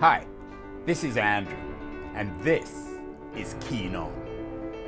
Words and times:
Hi, 0.00 0.24
this 0.86 1.04
is 1.04 1.18
Andrew, 1.18 1.58
and 2.14 2.34
this 2.40 2.88
is 3.36 3.54
Keen 3.60 3.94
On, 3.94 4.10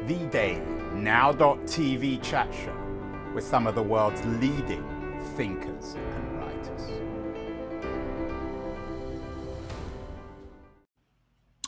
the 0.07 0.17
daily 0.29 0.63
now.tv 0.95 2.23
chat 2.23 2.51
show 2.55 2.75
with 3.35 3.45
some 3.45 3.67
of 3.67 3.75
the 3.75 3.83
world's 3.83 4.25
leading 4.25 4.83
thinkers 5.37 5.97
and 6.15 6.39
writers. 6.39 7.03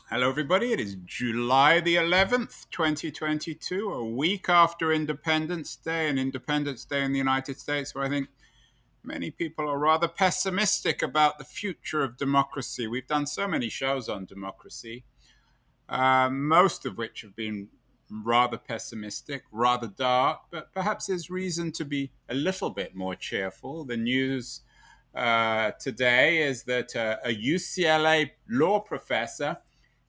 Hello, 0.08 0.30
everybody. 0.30 0.72
It 0.72 0.80
is 0.80 0.96
July 1.04 1.80
the 1.80 1.96
11th, 1.96 2.70
2022, 2.70 3.92
a 3.92 4.02
week 4.06 4.48
after 4.48 4.90
Independence 4.90 5.76
Day, 5.76 6.08
and 6.08 6.18
Independence 6.18 6.86
Day 6.86 7.04
in 7.04 7.12
the 7.12 7.18
United 7.18 7.60
States, 7.60 7.94
where 7.94 8.04
I 8.04 8.08
think 8.08 8.28
many 9.04 9.30
people 9.30 9.68
are 9.68 9.78
rather 9.78 10.08
pessimistic 10.08 11.02
about 11.02 11.38
the 11.38 11.44
future 11.44 12.02
of 12.02 12.16
democracy. 12.16 12.86
We've 12.86 13.06
done 13.06 13.26
so 13.26 13.46
many 13.46 13.68
shows 13.68 14.08
on 14.08 14.24
democracy, 14.24 15.04
uh, 15.88 16.30
most 16.30 16.86
of 16.86 16.96
which 16.96 17.20
have 17.22 17.36
been 17.36 17.68
rather 18.10 18.56
pessimistic, 18.56 19.44
rather 19.50 19.86
dark, 19.86 20.40
but 20.50 20.72
perhaps 20.72 21.06
there's 21.06 21.30
reason 21.30 21.72
to 21.72 21.84
be 21.84 22.12
a 22.28 22.34
little 22.34 22.70
bit 22.70 22.94
more 22.94 23.14
cheerful. 23.14 23.84
The 23.84 23.96
news 23.96 24.60
uh, 25.14 25.72
today 25.80 26.42
is 26.42 26.64
that 26.64 26.94
uh, 26.96 27.16
a 27.24 27.34
UCLA 27.34 28.30
law 28.48 28.80
professor 28.80 29.58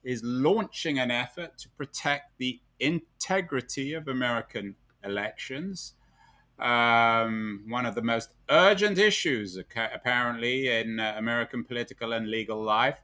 is 0.04 0.22
launching 0.24 1.00
an 1.00 1.12
effort 1.12 1.58
to 1.58 1.70
protect 1.70 2.38
the 2.38 2.60
integrity 2.80 3.94
of 3.94 4.08
American 4.08 4.76
elections 5.04 5.94
um, 6.60 7.66
one 7.68 7.86
of 7.86 7.96
the 7.96 8.02
most 8.02 8.30
urgent 8.50 8.98
issues, 8.98 9.58
apparently, 9.58 10.70
in 10.70 11.00
uh, 11.00 11.16
American 11.18 11.64
political 11.64 12.14
and 12.14 12.30
legal 12.30 12.62
life. 12.62 13.02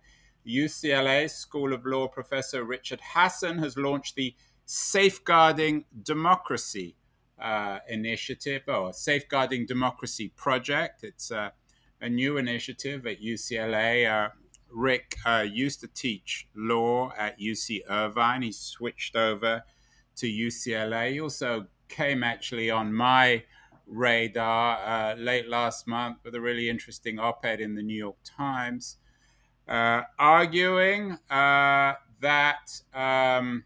UCLA 0.48 1.30
School 1.30 1.74
of 1.74 1.86
Law 1.86 2.08
professor 2.08 2.64
Richard 2.64 3.00
Hasen 3.14 3.60
has 3.60 3.78
launched 3.78 4.16
the 4.16 4.34
Safeguarding 4.66 5.86
Democracy 6.02 6.96
uh, 7.40 7.80
initiative, 7.90 8.64
or 8.68 8.94
Safeguarding 8.94 9.66
Democracy 9.66 10.30
project. 10.36 11.04
It's 11.04 11.32
a 12.02 12.10
new 12.10 12.38
initiative 12.38 13.06
at 13.06 13.22
UCLA. 13.22 14.10
Uh, 14.10 14.30
Rick 14.70 15.16
uh, 15.26 15.46
used 15.48 15.82
to 15.82 15.88
teach 15.88 16.48
law 16.56 17.12
at 17.18 17.40
UC 17.40 17.82
Irvine. 17.90 18.42
He 18.42 18.52
switched 18.52 19.16
over 19.16 19.64
to 20.16 20.28
UCLA. 20.28 21.12
He 21.12 21.22
also 21.22 21.68
came 21.92 22.24
actually 22.24 22.72
on 22.72 22.92
my 22.94 23.44
radar 23.86 24.80
uh, 24.80 25.16
late 25.16 25.48
last 25.48 25.86
month 25.88 26.18
with 26.24 26.34
a 26.34 26.42
really 26.42 26.70
interesting 26.70 27.20
op 27.20 27.46
ed 27.46 27.62
in 27.62 27.76
the 27.76 27.84
New 27.84 27.98
York 27.98 28.18
Times 28.24 28.98
uh, 29.68 30.02
arguing 30.20 31.18
uh, 31.30 31.94
that 32.20 32.82
um, 32.94 33.64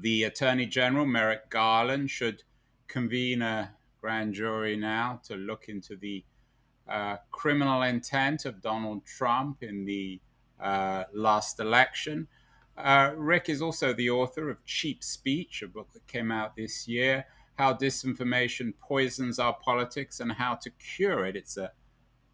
the 0.00 0.24
Attorney 0.24 0.66
General, 0.66 1.06
Merrick 1.06 1.48
Garland, 1.50 2.10
should 2.10 2.42
convene 2.88 3.42
a 3.42 3.72
grand 4.00 4.34
jury 4.34 4.76
now 4.76 5.20
to 5.24 5.36
look 5.36 5.68
into 5.68 5.96
the 5.96 6.24
uh, 6.88 7.16
criminal 7.30 7.82
intent 7.82 8.44
of 8.44 8.60
Donald 8.60 9.04
Trump 9.04 9.62
in 9.62 9.84
the 9.84 10.20
uh, 10.60 11.04
last 11.12 11.60
election. 11.60 12.26
Uh, 12.76 13.12
Rick 13.16 13.48
is 13.48 13.62
also 13.62 13.92
the 13.92 14.10
author 14.10 14.50
of 14.50 14.64
Cheap 14.64 15.02
Speech, 15.02 15.62
a 15.62 15.68
book 15.68 15.92
that 15.94 16.06
came 16.06 16.30
out 16.30 16.56
this 16.56 16.86
year, 16.86 17.24
How 17.54 17.72
Disinformation 17.72 18.74
Poisons 18.78 19.38
Our 19.38 19.54
Politics 19.54 20.20
and 20.20 20.32
How 20.32 20.56
to 20.56 20.70
Cure 20.70 21.24
It. 21.24 21.36
It's 21.36 21.56
a 21.56 21.72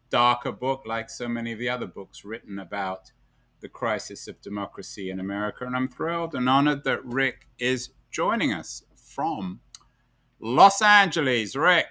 darker 0.09 0.51
book, 0.51 0.83
like 0.85 1.09
so 1.09 1.27
many 1.27 1.53
of 1.53 1.59
the 1.59 1.69
other 1.69 1.87
books 1.87 2.25
written 2.25 2.59
about 2.59 3.11
the 3.61 3.69
crisis 3.69 4.27
of 4.27 4.41
democracy 4.41 5.09
in 5.09 5.19
America. 5.21 5.65
And 5.65 5.75
I'm 5.75 5.87
thrilled 5.87 6.35
and 6.35 6.49
honored 6.49 6.83
that 6.83 7.05
Rick 7.05 7.47
is 7.57 7.91
joining 8.11 8.51
us 8.51 8.83
from 8.95 9.61
Los 10.41 10.81
Angeles. 10.81 11.55
Rick, 11.55 11.87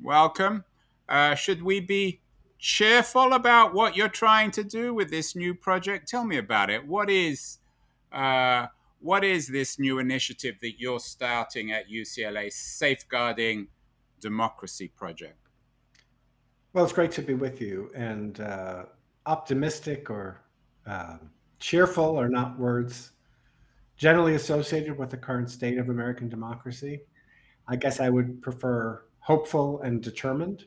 welcome. 0.00 0.64
Uh, 1.08 1.34
should 1.34 1.62
we 1.62 1.80
be 1.80 2.20
cheerful 2.60 3.32
about 3.32 3.74
what 3.74 3.96
you're 3.96 4.08
trying 4.08 4.52
to 4.52 4.62
do 4.62 4.94
with 4.94 5.10
this 5.10 5.34
new 5.34 5.52
project? 5.52 6.08
Tell 6.08 6.24
me 6.24 6.36
about 6.36 6.70
it. 6.70 6.86
What 6.86 7.10
is 7.10 7.58
uh, 8.12 8.66
what 9.00 9.24
is 9.24 9.46
this 9.46 9.78
new 9.78 9.98
initiative 9.98 10.56
that 10.60 10.80
you're 10.80 11.00
starting 11.00 11.72
at 11.72 11.88
UCLA, 11.88 12.52
Safeguarding 12.52 13.68
Democracy 14.20 14.88
Project? 14.88 15.36
Well, 16.72 16.84
it's 16.84 16.92
great 16.92 17.12
to 17.12 17.22
be 17.22 17.34
with 17.34 17.60
you. 17.60 17.90
And 17.94 18.40
uh, 18.40 18.84
optimistic 19.26 20.10
or 20.10 20.42
uh, 20.86 21.18
cheerful 21.60 22.18
are 22.18 22.28
not 22.28 22.58
words 22.58 23.12
generally 23.96 24.34
associated 24.34 24.96
with 24.96 25.10
the 25.10 25.16
current 25.16 25.50
state 25.50 25.78
of 25.78 25.88
American 25.88 26.28
democracy. 26.28 27.00
I 27.66 27.76
guess 27.76 28.00
I 28.00 28.08
would 28.08 28.40
prefer 28.42 29.04
hopeful 29.20 29.80
and 29.82 30.02
determined. 30.02 30.64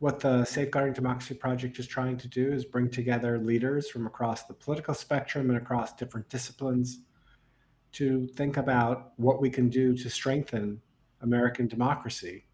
What 0.00 0.20
the 0.20 0.44
Safeguarding 0.44 0.92
Democracy 0.92 1.34
Project 1.34 1.78
is 1.80 1.86
trying 1.88 2.18
to 2.18 2.28
do 2.28 2.52
is 2.52 2.64
bring 2.64 2.88
together 2.88 3.36
leaders 3.38 3.90
from 3.90 4.06
across 4.06 4.44
the 4.44 4.54
political 4.54 4.94
spectrum 4.94 5.50
and 5.50 5.58
across 5.58 5.92
different 5.92 6.28
disciplines 6.28 7.00
to 7.92 8.28
think 8.28 8.56
about 8.58 9.12
what 9.16 9.40
we 9.40 9.50
can 9.50 9.68
do 9.68 9.96
to 9.96 10.08
strengthen 10.08 10.80
American 11.22 11.66
democracy 11.66 12.44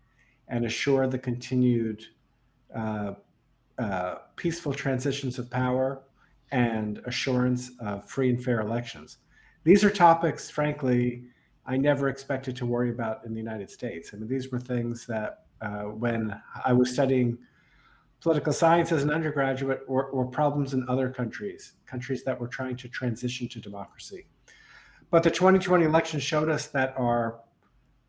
and 0.49 0.65
assure 0.65 1.07
the 1.07 1.19
continued 1.19 2.07
uh, 2.75 3.13
uh, 3.79 4.15
peaceful 4.37 4.73
transitions 4.73 5.39
of 5.39 5.51
power 5.51 6.03
and 6.51 7.03
assurance 7.05 7.73
of 7.81 8.09
free 8.09 8.31
and 8.31 8.43
fair 8.43 8.61
elections. 8.61 9.19
These 9.65 9.85
are 9.85 9.91
topics, 9.91 10.49
frankly, 10.49 11.25
I 11.67 11.77
never 11.77 12.09
expected 12.09 12.57
to 12.57 12.67
worry 12.67 12.91
about 12.91 13.25
in 13.27 13.33
the 13.33 13.41
United 13.41 13.71
States. 13.71 14.11
I 14.13 14.17
mean, 14.17 14.29
these 14.29 14.51
were 14.51 14.61
things 14.61 15.05
that 15.07 15.44
uh, 15.65 15.85
when 15.85 16.39
I 16.65 16.73
was 16.75 16.93
studying 16.93 17.39
political 18.21 18.53
science 18.53 18.93
as 18.93 19.03
an 19.03 19.11
undergraduate 19.11 19.81
or, 19.87 20.27
problems 20.27 20.75
in 20.75 20.85
other 20.89 21.09
countries, 21.11 21.75
countries 21.87 22.23
that 22.25 22.39
were 22.39 22.49
trying 22.49 22.77
to 22.77 22.89
transition 22.89 23.49
to 23.49 23.61
democracy. 23.61 24.27
But 25.11 25.23
the 25.23 25.31
2020 25.31 25.85
election 25.85 26.21
showed 26.21 26.49
us 26.49 26.67
that 26.69 26.95
our 26.99 27.41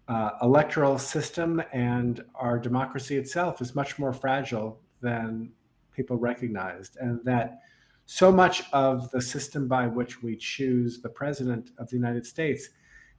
uh, 0.08 0.32
electoral 0.42 0.98
system 0.98 1.62
and 1.74 2.24
our 2.36 2.60
democracy 2.60 3.18
itself 3.18 3.62
is 3.62 3.74
much 3.74 3.98
more 4.00 4.14
fragile 4.14 4.80
than 5.02 5.52
people 5.94 6.18
recognized, 6.18 6.98
and 6.98 7.24
that 7.24 7.60
so 8.06 8.32
much 8.32 8.64
of 8.74 9.10
the 9.12 9.22
system 9.22 9.68
by 9.68 9.88
which 9.88 10.22
we 10.22 10.36
choose 10.36 11.02
the 11.02 11.10
president 11.10 11.72
of 11.78 11.90
the 11.90 11.96
United 11.96 12.26
States 12.26 12.70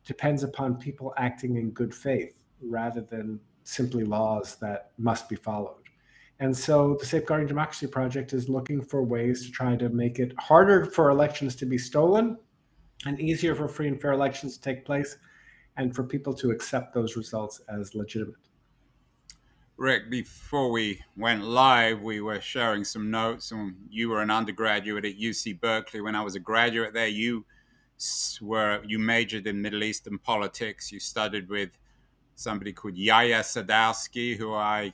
depends 0.04 0.42
upon 0.42 0.76
people 0.76 1.12
acting 1.16 1.56
in 1.56 1.70
good 1.70 1.94
faith 1.94 2.42
rather 2.60 3.00
than 3.00 3.40
simply 3.66 4.04
laws 4.04 4.56
that 4.56 4.92
must 4.98 5.28
be 5.28 5.36
followed. 5.36 5.82
And 6.38 6.56
so 6.56 6.96
the 7.00 7.06
Safeguarding 7.06 7.46
Democracy 7.46 7.86
Project 7.86 8.32
is 8.32 8.48
looking 8.48 8.82
for 8.82 9.02
ways 9.02 9.44
to 9.46 9.50
try 9.50 9.74
to 9.76 9.88
make 9.88 10.18
it 10.18 10.34
harder 10.38 10.84
for 10.84 11.10
elections 11.10 11.56
to 11.56 11.66
be 11.66 11.78
stolen 11.78 12.36
and 13.06 13.18
easier 13.18 13.54
for 13.54 13.68
free 13.68 13.88
and 13.88 14.00
fair 14.00 14.12
elections 14.12 14.56
to 14.56 14.62
take 14.62 14.84
place 14.84 15.16
and 15.76 15.94
for 15.94 16.04
people 16.04 16.32
to 16.34 16.50
accept 16.50 16.94
those 16.94 17.16
results 17.16 17.60
as 17.68 17.94
legitimate. 17.94 18.36
Rick, 19.78 20.10
before 20.10 20.70
we 20.70 21.00
went 21.16 21.42
live, 21.42 22.00
we 22.00 22.22
were 22.22 22.40
sharing 22.40 22.82
some 22.82 23.10
notes, 23.10 23.52
and 23.52 23.74
you 23.90 24.08
were 24.08 24.22
an 24.22 24.30
undergraduate 24.30 25.04
at 25.04 25.18
UC 25.18 25.60
Berkeley. 25.60 26.00
When 26.00 26.14
I 26.14 26.22
was 26.22 26.34
a 26.34 26.40
graduate 26.40 26.94
there, 26.94 27.08
you 27.08 27.44
were 28.40 28.82
you 28.86 28.98
majored 28.98 29.46
in 29.46 29.60
Middle 29.60 29.84
Eastern 29.84 30.18
politics. 30.18 30.90
You 30.90 30.98
studied 30.98 31.50
with 31.50 31.70
somebody 32.36 32.72
called 32.72 32.96
Yahya 32.96 33.40
Sadowski, 33.40 34.36
who 34.36 34.54
I 34.54 34.92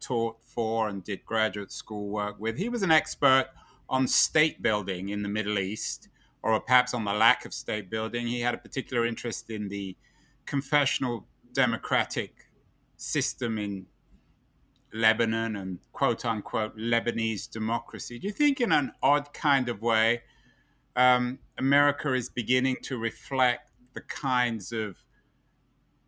taught 0.00 0.42
for 0.42 0.88
and 0.88 1.04
did 1.04 1.24
graduate 1.24 1.70
school 1.70 2.08
work 2.08 2.40
with. 2.40 2.58
He 2.58 2.68
was 2.68 2.82
an 2.82 2.90
expert 2.90 3.46
on 3.88 4.08
state 4.08 4.60
building 4.62 5.10
in 5.10 5.22
the 5.22 5.28
Middle 5.28 5.58
East, 5.58 6.08
or 6.42 6.58
perhaps 6.58 6.94
on 6.94 7.04
the 7.04 7.12
lack 7.12 7.44
of 7.44 7.54
state 7.54 7.88
building. 7.88 8.26
He 8.26 8.40
had 8.40 8.54
a 8.54 8.58
particular 8.58 9.06
interest 9.06 9.50
in 9.50 9.68
the 9.68 9.96
confessional 10.46 11.26
democratic 11.52 12.46
system 12.96 13.58
in 13.58 13.86
Lebanon 14.94 15.56
and 15.56 15.78
quote 15.92 16.24
unquote 16.24 16.76
Lebanese 16.76 17.50
democracy. 17.50 18.18
Do 18.18 18.26
you 18.26 18.32
think, 18.32 18.60
in 18.60 18.72
an 18.72 18.92
odd 19.02 19.32
kind 19.32 19.68
of 19.68 19.82
way, 19.82 20.22
um, 20.96 21.38
America 21.58 22.12
is 22.12 22.28
beginning 22.28 22.76
to 22.82 22.98
reflect 22.98 23.70
the 23.94 24.00
kinds 24.02 24.72
of 24.72 24.96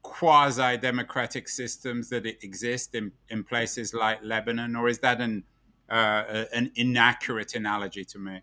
quasi 0.04 0.76
democratic 0.76 1.48
systems 1.48 2.08
that 2.10 2.24
exist 2.44 2.94
in, 2.94 3.10
in 3.30 3.42
places 3.42 3.92
like 3.92 4.20
Lebanon, 4.22 4.76
or 4.76 4.86
is 4.86 5.00
that 5.00 5.20
an, 5.20 5.42
uh, 5.90 6.44
an 6.52 6.70
inaccurate 6.76 7.56
analogy 7.56 8.04
to 8.04 8.18
me? 8.18 8.40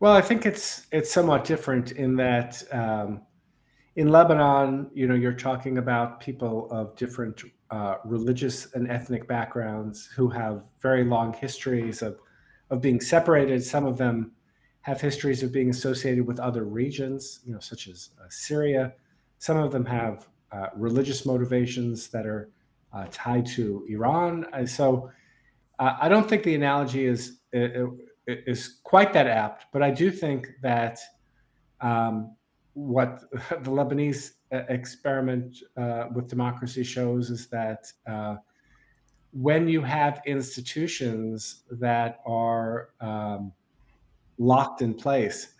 Well, 0.00 0.12
I 0.12 0.20
think 0.20 0.44
it's 0.44 0.86
it's 0.90 1.10
somewhat 1.10 1.44
different 1.44 1.92
in 1.92 2.16
that 2.16 2.62
um, 2.72 3.22
in 3.96 4.08
Lebanon, 4.08 4.90
you 4.92 5.06
know, 5.06 5.14
you're 5.14 5.32
talking 5.32 5.78
about 5.78 6.20
people 6.20 6.68
of 6.70 6.96
different 6.96 7.42
uh, 7.70 7.96
religious 8.04 8.74
and 8.74 8.90
ethnic 8.90 9.28
backgrounds 9.28 10.06
who 10.16 10.28
have 10.28 10.64
very 10.80 11.04
long 11.04 11.32
histories 11.34 12.02
of 12.02 12.18
of 12.70 12.80
being 12.80 13.00
separated. 13.00 13.62
Some 13.62 13.86
of 13.86 13.96
them 13.96 14.32
have 14.80 15.00
histories 15.00 15.42
of 15.42 15.52
being 15.52 15.70
associated 15.70 16.26
with 16.26 16.40
other 16.40 16.64
regions, 16.64 17.40
you 17.44 17.52
know, 17.52 17.60
such 17.60 17.86
as 17.88 18.10
uh, 18.20 18.26
Syria. 18.28 18.94
Some 19.38 19.56
of 19.56 19.70
them 19.72 19.84
have 19.86 20.26
uh, 20.54 20.68
religious 20.76 21.26
motivations 21.26 22.08
that 22.08 22.26
are 22.26 22.48
uh, 22.92 23.06
tied 23.10 23.44
to 23.44 23.84
Iran. 23.88 24.46
And 24.52 24.68
so 24.68 25.10
uh, 25.80 25.96
I 26.00 26.08
don't 26.08 26.28
think 26.28 26.44
the 26.44 26.54
analogy 26.54 27.06
is 27.06 27.38
is 28.26 28.80
quite 28.84 29.12
that 29.12 29.26
apt, 29.26 29.66
but 29.72 29.82
I 29.82 29.90
do 29.90 30.10
think 30.10 30.48
that 30.62 30.98
um, 31.80 32.34
what 32.72 33.20
the 33.32 33.70
Lebanese 33.70 34.32
uh, 34.52 34.62
experiment 34.68 35.56
uh, 35.76 36.04
with 36.14 36.28
democracy 36.28 36.84
shows 36.84 37.30
is 37.30 37.48
that 37.48 37.86
when 39.32 39.66
you 39.66 39.82
have 39.82 40.22
institutions 40.26 41.64
that 41.68 42.20
are 42.24 42.90
um, 43.00 43.52
locked 44.38 44.80
in 44.80 44.94
place 44.94 45.54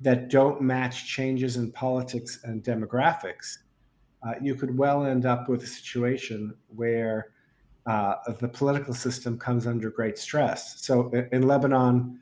that 0.00 0.30
don't 0.30 0.62
match 0.62 1.06
changes 1.06 1.56
in 1.56 1.70
politics 1.70 2.40
and 2.44 2.64
demographics, 2.64 3.58
uh, 4.26 4.34
you 4.40 4.54
could 4.54 4.76
well 4.76 5.04
end 5.04 5.26
up 5.26 5.48
with 5.48 5.62
a 5.62 5.66
situation 5.66 6.54
where 6.68 7.32
uh, 7.86 8.16
the 8.40 8.48
political 8.48 8.92
system 8.92 9.38
comes 9.38 9.66
under 9.66 9.90
great 9.90 10.18
stress. 10.18 10.80
So 10.82 11.10
in, 11.32 11.42
Lebanon, 11.42 12.20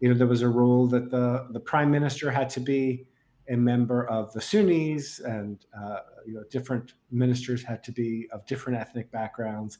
you 0.00 0.08
know, 0.08 0.14
there 0.14 0.26
was 0.26 0.42
a 0.42 0.48
rule 0.48 0.86
that 0.88 1.10
the, 1.10 1.46
the 1.50 1.60
prime 1.60 1.90
minister 1.90 2.30
had 2.30 2.50
to 2.50 2.60
be 2.60 3.06
a 3.48 3.56
member 3.56 4.06
of 4.08 4.32
the 4.32 4.40
Sunnis, 4.40 5.20
and 5.20 5.64
uh, 5.78 6.00
you 6.26 6.34
know, 6.34 6.42
different 6.50 6.94
ministers 7.10 7.62
had 7.62 7.82
to 7.84 7.92
be 7.92 8.28
of 8.32 8.44
different 8.46 8.78
ethnic 8.78 9.10
backgrounds. 9.12 9.78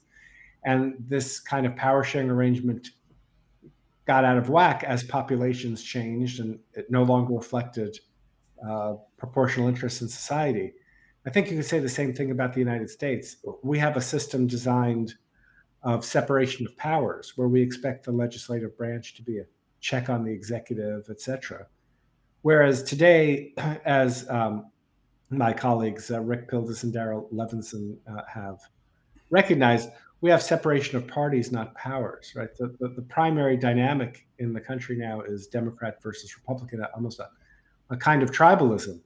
And 0.64 0.94
this 0.98 1.40
kind 1.40 1.66
of 1.66 1.76
power 1.76 2.02
sharing 2.02 2.30
arrangement 2.30 2.90
got 4.06 4.24
out 4.24 4.38
of 4.38 4.48
whack 4.48 4.84
as 4.84 5.02
populations 5.02 5.82
changed 5.82 6.40
and 6.40 6.58
it 6.74 6.90
no 6.90 7.02
longer 7.02 7.34
reflected 7.34 7.98
uh, 8.66 8.94
proportional 9.16 9.68
interests 9.68 10.00
in 10.00 10.08
society. 10.08 10.72
I 11.26 11.30
think 11.30 11.50
you 11.50 11.56
could 11.56 11.66
say 11.66 11.80
the 11.80 11.88
same 11.88 12.14
thing 12.14 12.30
about 12.30 12.54
the 12.54 12.60
United 12.60 12.88
States. 12.88 13.36
We 13.62 13.78
have 13.80 13.96
a 13.96 14.00
system 14.00 14.46
designed 14.46 15.14
of 15.82 16.04
separation 16.04 16.66
of 16.66 16.76
powers 16.76 17.32
where 17.36 17.48
we 17.48 17.60
expect 17.60 18.04
the 18.04 18.12
legislative 18.12 18.76
branch 18.78 19.14
to 19.14 19.22
be 19.22 19.38
a 19.38 19.44
check 19.80 20.08
on 20.08 20.24
the 20.24 20.32
executive, 20.32 21.06
et 21.10 21.20
cetera. 21.20 21.66
Whereas 22.42 22.84
today, 22.84 23.54
as 23.84 24.28
um, 24.30 24.70
my 25.30 25.52
colleagues 25.52 26.12
uh, 26.12 26.20
Rick 26.20 26.48
Pildes 26.48 26.84
and 26.84 26.94
Daryl 26.94 27.28
Levinson 27.32 27.96
uh, 28.08 28.22
have 28.32 28.60
recognized, 29.30 29.88
we 30.20 30.30
have 30.30 30.42
separation 30.42 30.96
of 30.96 31.08
parties, 31.08 31.50
not 31.50 31.74
powers, 31.74 32.32
right? 32.36 32.54
The, 32.56 32.74
the, 32.78 32.88
the, 32.88 33.02
primary 33.02 33.56
dynamic 33.56 34.26
in 34.38 34.52
the 34.52 34.60
country 34.60 34.96
now 34.96 35.22
is 35.22 35.48
Democrat 35.48 36.00
versus 36.02 36.36
Republican, 36.36 36.84
almost 36.94 37.18
a, 37.18 37.28
a 37.90 37.96
kind 37.96 38.22
of 38.22 38.30
tribalism. 38.30 39.00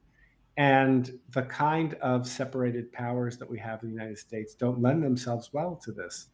And 0.61 1.19
the 1.31 1.41
kind 1.45 1.95
of 2.03 2.29
separated 2.29 2.93
powers 2.93 3.39
that 3.39 3.49
we 3.49 3.59
have 3.61 3.83
in 3.83 3.89
the 3.89 3.95
United 3.95 4.19
States 4.19 4.55
don't 4.55 4.83
lend 4.83 5.03
themselves 5.03 5.55
well 5.55 5.75
to 5.83 5.91
this. 5.91 6.27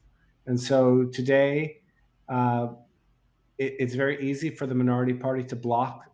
And 0.47 0.61
so 0.61 1.05
today, 1.05 1.83
uh, 2.29 2.71
it, 3.57 3.77
it's 3.79 3.95
very 3.95 4.21
easy 4.29 4.51
for 4.51 4.67
the 4.67 4.75
minority 4.75 5.15
party 5.15 5.45
to 5.45 5.55
block 5.55 6.11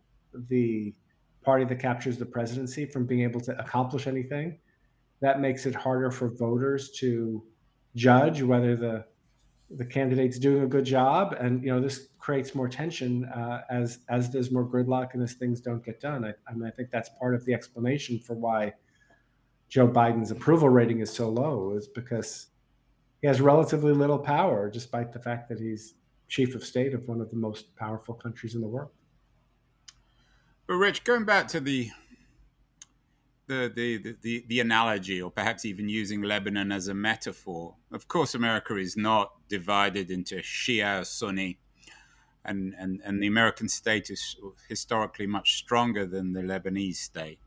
the 0.47 0.93
party 1.43 1.65
that 1.65 1.79
captures 1.79 2.19
the 2.19 2.25
presidency 2.27 2.85
from 2.85 3.07
being 3.07 3.21
able 3.21 3.41
to 3.41 3.59
accomplish 3.59 4.05
anything. 4.05 4.59
That 5.21 5.39
makes 5.39 5.65
it 5.65 5.73
harder 5.73 6.11
for 6.11 6.27
voters 6.27 6.91
to 6.99 7.43
judge 7.95 8.43
whether 8.43 8.75
the 8.75 9.05
the 9.77 9.85
candidate's 9.85 10.39
doing 10.39 10.63
a 10.63 10.67
good 10.67 10.85
job, 10.85 11.35
and 11.39 11.63
you 11.63 11.69
know 11.69 11.81
this 11.81 12.07
creates 12.19 12.53
more 12.55 12.67
tension 12.67 13.25
uh, 13.25 13.61
as 13.69 13.99
as 14.09 14.31
there's 14.31 14.51
more 14.51 14.65
gridlock 14.65 15.13
and 15.13 15.23
as 15.23 15.33
things 15.33 15.61
don't 15.61 15.83
get 15.83 15.99
done. 15.99 16.25
I, 16.25 16.33
I, 16.47 16.53
mean, 16.53 16.67
I 16.67 16.71
think 16.71 16.89
that's 16.91 17.09
part 17.19 17.35
of 17.35 17.45
the 17.45 17.53
explanation 17.53 18.19
for 18.19 18.33
why 18.33 18.73
Joe 19.69 19.87
Biden's 19.87 20.31
approval 20.31 20.69
rating 20.69 20.99
is 20.99 21.11
so 21.11 21.29
low, 21.29 21.75
is 21.75 21.87
because 21.87 22.47
he 23.21 23.27
has 23.27 23.41
relatively 23.41 23.93
little 23.93 24.19
power, 24.19 24.69
despite 24.69 25.13
the 25.13 25.19
fact 25.19 25.49
that 25.49 25.59
he's 25.59 25.95
chief 26.27 26.55
of 26.55 26.63
state 26.63 26.93
of 26.93 27.07
one 27.07 27.21
of 27.21 27.29
the 27.29 27.35
most 27.35 27.75
powerful 27.75 28.13
countries 28.13 28.55
in 28.55 28.61
the 28.61 28.67
world. 28.67 28.91
But 30.67 30.75
Rich, 30.75 31.03
going 31.03 31.25
back 31.25 31.47
to 31.49 31.59
the 31.59 31.89
the, 33.47 33.71
the, 33.75 34.15
the, 34.21 34.45
the 34.47 34.59
analogy, 34.59 35.21
or 35.21 35.29
perhaps 35.29 35.65
even 35.65 35.89
using 35.89 36.21
Lebanon 36.21 36.71
as 36.71 36.87
a 36.87 36.93
metaphor. 36.93 37.75
Of 37.91 38.07
course, 38.07 38.35
America 38.35 38.75
is 38.77 38.95
not 38.95 39.33
divided 39.49 40.09
into 40.09 40.35
Shia 40.37 41.01
or 41.01 41.03
Sunni, 41.05 41.59
and, 42.45 42.73
and, 42.77 43.01
and 43.03 43.21
the 43.21 43.27
American 43.27 43.67
state 43.69 44.09
is 44.09 44.35
historically 44.67 45.27
much 45.27 45.55
stronger 45.55 46.05
than 46.05 46.33
the 46.33 46.41
Lebanese 46.41 46.95
state. 46.95 47.39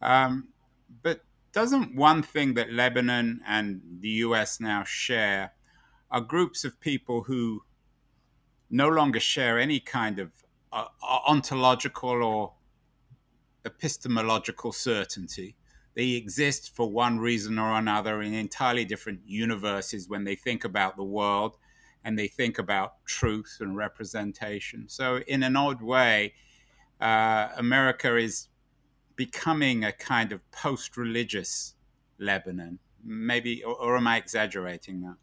Um, 0.00 0.48
but 1.02 1.20
doesn't 1.52 1.94
one 1.94 2.22
thing 2.22 2.54
that 2.54 2.72
Lebanon 2.72 3.40
and 3.46 3.80
the 4.00 4.08
US 4.08 4.58
now 4.58 4.84
share 4.84 5.52
are 6.10 6.20
groups 6.20 6.64
of 6.64 6.80
people 6.80 7.22
who 7.22 7.62
no 8.70 8.88
longer 8.88 9.20
share 9.20 9.58
any 9.58 9.78
kind 9.78 10.18
of 10.18 10.30
uh, 10.72 10.86
ontological 11.28 12.22
or 12.22 12.52
epistemological 13.64 14.72
certainty. 14.72 15.56
They 15.94 16.10
exist 16.10 16.74
for 16.74 16.90
one 16.90 17.18
reason 17.18 17.58
or 17.58 17.72
another 17.74 18.22
in 18.22 18.32
entirely 18.32 18.84
different 18.84 19.20
universes 19.26 20.08
when 20.08 20.24
they 20.24 20.34
think 20.34 20.64
about 20.64 20.96
the 20.96 21.04
world 21.04 21.56
and 22.04 22.18
they 22.18 22.28
think 22.28 22.58
about 22.58 23.04
truth 23.04 23.58
and 23.60 23.76
representation. 23.76 24.88
So, 24.88 25.18
in 25.26 25.42
an 25.42 25.54
odd 25.54 25.82
way, 25.82 26.34
uh, 27.00 27.48
America 27.56 28.16
is 28.16 28.48
becoming 29.16 29.84
a 29.84 29.92
kind 29.92 30.32
of 30.32 30.40
post 30.50 30.96
religious 30.96 31.74
Lebanon. 32.18 32.78
Maybe, 33.04 33.62
or, 33.64 33.74
or, 33.74 33.96
am 33.96 34.06
I 34.06 34.16
exaggerating 34.16 35.02
that? 35.02 35.16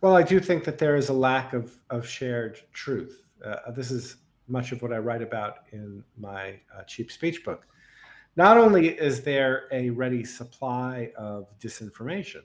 Well, 0.00 0.14
I 0.14 0.22
do 0.22 0.38
think 0.40 0.64
that 0.64 0.78
there 0.78 0.96
is 0.96 1.08
a 1.08 1.12
lack 1.12 1.52
of, 1.52 1.74
of 1.90 2.06
shared 2.06 2.60
truth. 2.72 3.24
Uh, 3.44 3.72
this 3.72 3.90
is 3.90 4.16
much 4.48 4.72
of 4.72 4.82
what 4.82 4.92
I 4.92 4.98
write 4.98 5.22
about 5.22 5.58
in 5.72 6.04
my 6.18 6.60
uh, 6.76 6.82
cheap 6.84 7.10
speech 7.10 7.44
book. 7.44 7.66
Not 8.36 8.56
only 8.56 8.88
is 8.88 9.22
there 9.22 9.64
a 9.72 9.90
ready 9.90 10.24
supply 10.24 11.12
of 11.16 11.46
disinformation, 11.58 12.42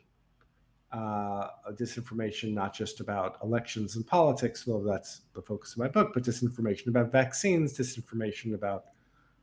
uh, 0.92 1.48
disinformation 1.72 2.54
not 2.54 2.74
just 2.74 3.00
about 3.00 3.38
elections 3.44 3.96
and 3.96 4.06
politics, 4.06 4.64
though 4.64 4.84
that's 4.84 5.22
the 5.34 5.42
focus 5.42 5.74
of 5.74 5.80
my 5.80 5.88
book, 5.88 6.12
but 6.14 6.24
disinformation 6.24 6.88
about 6.88 7.12
vaccines, 7.12 7.78
disinformation 7.78 8.54
about 8.54 8.86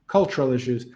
cultural 0.06 0.52
issues. 0.52 0.86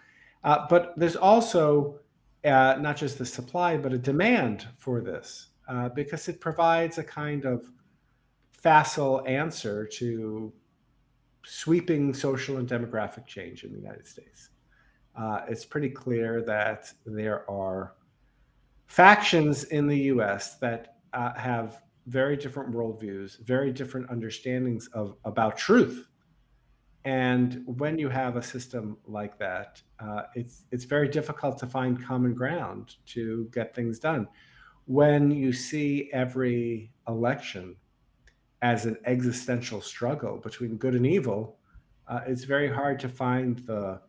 Uh, 0.45 0.67
but 0.69 0.93
there's 0.97 1.17
also 1.17 1.99
uh, 2.45 2.77
not 2.81 2.97
just 2.97 3.19
the 3.19 3.27
supply, 3.27 3.77
but 3.77 3.93
a 3.93 3.99
demand 3.99 4.67
for 4.79 5.01
this 5.01 5.49
uh, 5.69 5.89
because 5.91 6.29
it 6.29 6.41
provides 6.41 6.99
a 6.99 7.05
kind 7.05 7.45
of 7.45 7.71
facile 8.53 9.23
answer 9.27 9.87
to 9.87 10.53
sweeping 11.49 12.13
social 12.13 12.59
and 12.59 12.69
demographic 12.69 13.27
change 13.27 13.65
in 13.65 13.73
the 13.73 13.79
United 13.79 14.07
States. 14.07 14.51
Uh, 15.17 15.41
it's 15.49 15.65
pretty 15.65 15.89
clear 15.89 16.43
that 16.43 16.93
there 17.07 17.51
are 17.51 17.95
factions 18.87 19.65
in 19.65 19.87
the 19.87 19.99
US 20.13 20.57
that 20.57 20.97
uh, 21.15 21.33
have 21.35 21.83
very 22.07 22.37
different 22.37 22.73
worldviews, 22.73 23.39
very 23.45 23.73
different 23.73 24.11
understandings 24.11 24.89
of 24.89 25.17
about 25.25 25.57
truth. 25.57 26.09
And 27.05 27.63
when 27.65 27.99
you 27.99 28.11
have 28.11 28.37
a 28.37 28.43
system 28.43 28.99
like 29.07 29.39
that, 29.39 29.81
uh, 30.01 30.25
it's 30.35 30.65
it's 30.71 30.85
very 30.85 31.09
difficult 31.09 31.59
to 31.59 31.67
find 31.67 32.03
common 32.05 32.35
ground 32.35 32.97
to 33.07 33.49
get 33.53 33.75
things 33.75 33.99
done. 33.99 34.29
When 34.85 35.31
you 35.31 35.53
see 35.55 36.11
every 36.13 36.93
election 37.07 37.77
as 38.63 38.87
an 38.87 38.97
existential 39.05 39.81
struggle 39.81 40.39
between 40.39 40.77
good 40.77 40.95
and 40.95 41.07
evil, 41.07 41.59
uh, 42.09 42.21
it's 42.27 42.45
very 42.45 42.73
hard 42.73 42.99
to 43.01 43.09
find 43.09 43.61
the 43.61 44.01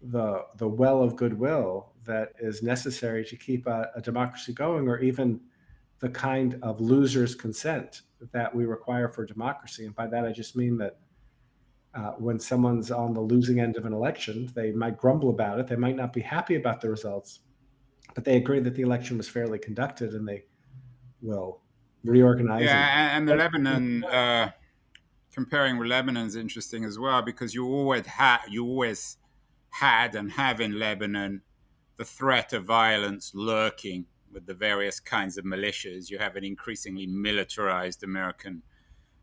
the 0.00 0.44
the 0.56 0.68
well 0.68 1.02
of 1.02 1.16
goodwill 1.16 1.92
that 2.04 2.32
is 2.40 2.62
necessary 2.62 3.24
to 3.24 3.36
keep 3.36 3.66
a, 3.66 3.90
a 3.96 4.00
democracy 4.00 4.52
going, 4.52 4.88
or 4.88 4.98
even 5.00 5.40
the 5.98 6.08
kind 6.08 6.58
of 6.62 6.80
losers' 6.80 7.34
consent 7.34 8.02
that 8.32 8.54
we 8.54 8.64
require 8.64 9.08
for 9.08 9.26
democracy. 9.26 9.84
And 9.84 9.94
by 9.94 10.06
that, 10.06 10.24
I 10.24 10.30
just 10.30 10.54
mean 10.54 10.78
that 10.78 10.98
uh, 11.94 12.12
when 12.12 12.38
someone's 12.38 12.90
on 12.92 13.12
the 13.12 13.20
losing 13.20 13.58
end 13.58 13.76
of 13.76 13.84
an 13.84 13.92
election, 13.92 14.48
they 14.54 14.70
might 14.70 14.96
grumble 14.96 15.30
about 15.30 15.58
it. 15.58 15.66
They 15.66 15.76
might 15.76 15.96
not 15.96 16.12
be 16.12 16.20
happy 16.20 16.54
about 16.54 16.80
the 16.80 16.90
results, 16.90 17.40
but 18.14 18.24
they 18.24 18.36
agree 18.36 18.60
that 18.60 18.76
the 18.76 18.82
election 18.82 19.16
was 19.16 19.28
fairly 19.28 19.58
conducted, 19.58 20.14
and 20.14 20.28
they 20.28 20.44
will 21.20 21.62
reorganizing. 22.04 22.66
Yeah, 22.66 23.16
and, 23.16 23.28
the 23.28 23.34
Lebanon 23.34 24.04
uh, 24.04 24.50
comparing 25.32 25.78
with 25.78 25.88
Lebanon 25.88 26.26
is 26.26 26.36
interesting 26.36 26.84
as 26.84 26.98
well 26.98 27.22
because 27.22 27.54
you 27.54 27.66
always 27.66 28.06
had 28.06 28.40
you 28.48 28.64
always 28.64 29.18
had 29.70 30.14
and 30.14 30.32
have 30.32 30.60
in 30.60 30.78
Lebanon 30.78 31.42
the 31.96 32.04
threat 32.04 32.52
of 32.52 32.64
violence 32.64 33.32
lurking 33.34 34.06
with 34.32 34.46
the 34.46 34.54
various 34.54 35.00
kinds 35.00 35.36
of 35.38 35.44
militias. 35.44 36.10
You 36.10 36.18
have 36.18 36.36
an 36.36 36.44
increasingly 36.44 37.06
militarized 37.06 38.02
American 38.02 38.62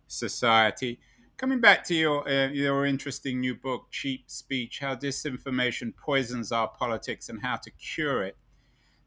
society. 0.08 1.00
Coming 1.38 1.60
back 1.60 1.84
to 1.86 1.96
your 1.96 2.28
uh, 2.30 2.48
your 2.48 2.86
interesting 2.86 3.42
new 3.42 3.56
book, 3.56 3.92
Cheap 3.92 4.30
Speech: 4.30 4.80
How 4.80 4.96
Disinformation 4.96 5.96
Poisons 5.96 6.52
Our 6.52 6.70
Politics 6.70 7.28
and 7.30 7.42
How 7.42 7.58
to 7.58 7.72
Cure 7.72 8.24
It. 8.24 8.38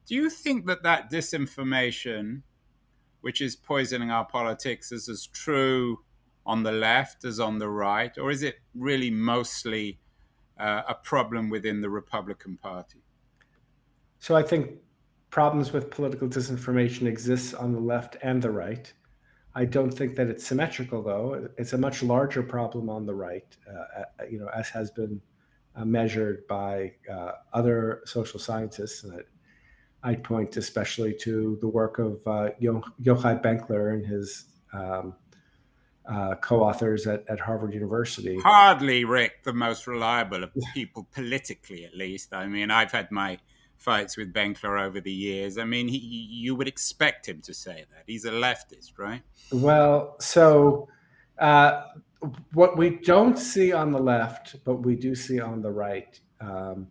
Do 0.07 0.15
you 0.15 0.31
think 0.31 0.67
that 0.67 0.83
that 0.83 1.11
disinformation, 1.11 2.43
which 3.21 3.41
is 3.41 3.57
poisoning 3.57 4.11
our 4.11 4.25
politics, 4.25 4.93
is 4.93 5.09
as 5.09 5.27
true 5.27 6.01
on 6.47 6.63
the 6.63 6.73
left 6.73 7.25
as 7.25 7.39
on 7.39 7.59
the 7.59 7.69
right, 7.69 8.17
or 8.17 8.31
is 8.31 8.43
it 8.43 8.57
really 8.75 9.11
mostly 9.11 9.99
uh, 10.59 10.83
a 10.89 10.95
problem 10.95 11.51
within 11.51 11.81
the 11.81 11.91
Republican 11.91 12.57
Party? 12.57 13.03
So 14.19 14.35
I 14.35 14.43
think 14.43 14.73
problems 15.31 15.73
with 15.73 15.91
political 15.91 16.29
disinformation 16.29 17.07
exists 17.07 17.55
on 17.55 17.73
the 17.73 17.81
left 17.81 18.17
and 18.23 18.43
the 18.43 18.51
right. 18.51 18.93
I 19.55 19.65
don't 19.65 19.91
think 19.91 20.17
that 20.17 20.29
it's 20.29 20.47
symmetrical, 20.47 21.03
though. 21.03 21.49
It's 21.59 21.73
a 21.73 21.79
much 21.79 22.03
larger 22.03 22.43
problem 22.43 22.89
on 22.89 23.07
the 23.07 23.15
right, 23.15 23.57
uh, 23.69 24.01
uh 24.01 24.25
you 24.31 24.39
know, 24.39 24.49
as 24.55 24.69
has 24.71 24.91
been 24.91 25.21
uh, 25.77 25.85
measured 25.85 26.47
by 26.47 26.93
uh, 27.11 27.33
other 27.53 28.03
social 28.05 28.41
scientists. 28.41 29.05
And 29.05 29.23
I'd 30.03 30.23
point 30.23 30.57
especially 30.57 31.15
to 31.23 31.59
the 31.61 31.69
work 31.69 31.99
of 31.99 32.27
uh, 32.27 32.51
Yochai 32.61 33.43
Benkler 33.43 33.93
and 33.93 34.07
his 34.07 34.45
um, 34.73 35.15
uh, 36.09 36.35
co-authors 36.37 37.07
at, 37.07 37.25
at 37.29 37.41
Harvard 37.41 37.75
University. 37.75 38.39
Hardly, 38.39 39.05
Rick, 39.05 39.43
the 39.45 39.53
most 39.53 39.87
reliable 39.87 40.45
of 40.45 40.51
people 40.75 41.07
politically, 41.13 41.85
at 41.85 41.95
least. 41.95 42.33
I 42.33 42.47
mean, 42.47 42.71
I've 42.71 42.93
had 42.93 43.11
my 43.11 43.39
fights 43.77 44.17
with 44.17 44.33
Benkler 44.33 44.81
over 44.81 45.01
the 45.01 45.13
years. 45.13 45.59
I 45.59 45.65
mean, 45.65 45.89
he, 45.89 45.99
you 45.99 46.55
would 46.55 46.69
expect 46.69 47.29
him 47.29 47.41
to 47.43 47.55
say 47.55 47.85
that. 47.93 48.05
He's 48.07 48.25
a 48.25 48.31
leftist, 48.31 48.99
right? 48.99 49.23
Well, 49.53 50.17
so 50.21 50.89
uh, 51.39 51.85
what 52.53 52.77
we 52.77 52.91
don't 52.91 53.39
see 53.39 53.73
on 53.73 53.93
the 53.93 54.01
left, 54.01 54.57
but 54.65 54.77
we 54.77 54.97
do 54.97 55.15
see 55.15 55.41
on 55.41 55.63
the 55.63 55.71
right, 55.71 56.19
um, 56.41 56.89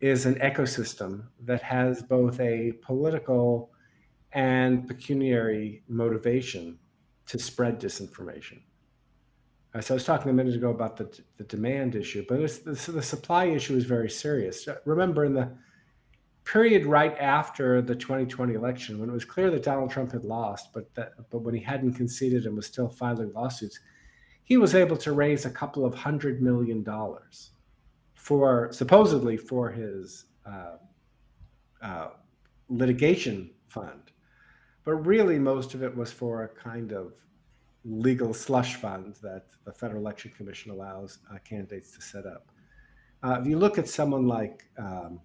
is 0.00 0.26
an 0.26 0.36
ecosystem 0.36 1.24
that 1.44 1.62
has 1.62 2.02
both 2.02 2.40
a 2.40 2.72
political 2.82 3.70
and 4.32 4.86
pecuniary 4.86 5.82
motivation 5.88 6.78
to 7.26 7.38
spread 7.38 7.80
disinformation. 7.80 8.60
Uh, 9.74 9.80
so 9.80 9.94
I 9.94 9.96
was 9.96 10.04
talking 10.04 10.30
a 10.30 10.34
minute 10.34 10.54
ago 10.54 10.70
about 10.70 10.96
the, 10.96 11.20
the 11.36 11.44
demand 11.44 11.94
issue, 11.94 12.24
but 12.28 12.40
the, 12.64 12.92
the 12.92 13.02
supply 13.02 13.44
issue 13.44 13.76
is 13.76 13.84
very 13.84 14.10
serious. 14.10 14.66
Remember, 14.84 15.24
in 15.24 15.34
the 15.34 15.52
period 16.44 16.86
right 16.86 17.16
after 17.18 17.80
the 17.80 17.94
2020 17.94 18.54
election, 18.54 18.98
when 18.98 19.08
it 19.08 19.12
was 19.12 19.24
clear 19.24 19.50
that 19.50 19.62
Donald 19.62 19.90
Trump 19.90 20.12
had 20.12 20.24
lost, 20.24 20.72
but 20.72 20.92
that, 20.94 21.12
but 21.30 21.42
when 21.42 21.54
he 21.54 21.60
hadn't 21.60 21.94
conceded 21.94 22.46
and 22.46 22.56
was 22.56 22.66
still 22.66 22.88
filing 22.88 23.32
lawsuits, 23.32 23.78
he 24.42 24.56
was 24.56 24.74
able 24.74 24.96
to 24.96 25.12
raise 25.12 25.44
a 25.44 25.50
couple 25.50 25.84
of 25.84 25.94
hundred 25.94 26.42
million 26.42 26.82
dollars 26.82 27.50
for 28.20 28.68
supposedly 28.72 29.36
for 29.36 29.70
his 29.70 30.26
uh, 30.46 30.76
uh, 31.82 32.08
litigation 32.68 33.50
fund, 33.66 34.12
but 34.84 34.94
really 34.94 35.38
most 35.38 35.74
of 35.74 35.82
it 35.82 35.96
was 35.96 36.12
for 36.12 36.44
a 36.44 36.48
kind 36.48 36.92
of 36.92 37.14
legal 37.84 38.34
slush 38.34 38.76
fund 38.76 39.16
that 39.22 39.46
the 39.64 39.72
Federal 39.72 40.02
Election 40.02 40.30
Commission 40.36 40.70
allows 40.70 41.18
uh, 41.32 41.38
candidates 41.38 41.92
to 41.92 42.02
set 42.02 42.26
up. 42.26 42.50
Uh, 43.22 43.38
if 43.40 43.46
you 43.46 43.58
look 43.58 43.78
at 43.78 43.88
someone 43.88 44.26
like 44.26 44.64
um, 44.78 45.20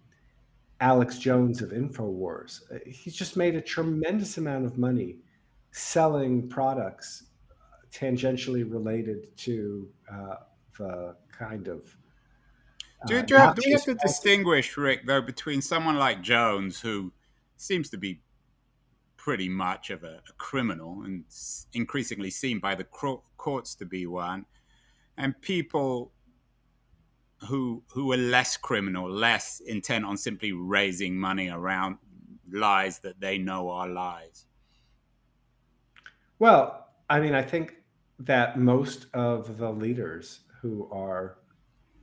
Alex 0.81 1.17
Jones 1.17 1.61
of 1.61 1.69
InfoWars. 1.69 2.61
Uh, 2.73 2.79
he's 2.85 3.15
just 3.15 3.37
made 3.37 3.55
a 3.55 3.61
tremendous 3.61 4.37
amount 4.37 4.65
of 4.65 4.77
money 4.77 5.17
selling 5.71 6.47
products 6.49 7.23
tangentially 7.91 8.69
related 8.69 9.35
to 9.37 9.89
uh, 10.11 10.35
the 10.77 11.15
kind 11.37 11.67
of. 11.67 11.95
Uh, 13.01 13.07
do, 13.07 13.21
do, 13.23 13.35
have, 13.35 13.55
do 13.55 13.61
we 13.65 13.71
have 13.71 13.83
to 13.83 13.95
distinguish, 13.95 14.75
Rick, 14.77 15.05
though, 15.05 15.21
between 15.21 15.61
someone 15.61 15.97
like 15.97 16.21
Jones, 16.21 16.79
who 16.79 17.11
seems 17.57 17.89
to 17.89 17.97
be 17.97 18.21
pretty 19.17 19.49
much 19.49 19.89
of 19.89 20.03
a, 20.03 20.21
a 20.29 20.33
criminal 20.37 21.01
and 21.03 21.23
increasingly 21.73 22.29
seen 22.29 22.59
by 22.59 22.75
the 22.75 22.83
courts 22.83 23.75
to 23.75 23.85
be 23.85 24.05
one, 24.05 24.45
and 25.17 25.39
people 25.41 26.11
who 27.49 27.83
who 27.91 28.11
are 28.11 28.17
less 28.17 28.57
criminal, 28.57 29.09
less 29.09 29.61
intent 29.65 30.05
on 30.05 30.17
simply 30.17 30.51
raising 30.51 31.17
money 31.17 31.49
around 31.49 31.97
lies 32.51 32.99
that 32.99 33.19
they 33.19 33.37
know 33.37 33.69
are 33.69 33.87
lies? 33.87 34.45
Well, 36.39 36.87
I 37.09 37.19
mean, 37.19 37.33
I 37.33 37.41
think 37.41 37.75
that 38.19 38.57
most 38.57 39.07
of 39.13 39.57
the 39.57 39.71
leaders 39.71 40.41
who 40.61 40.89
are 40.91 41.37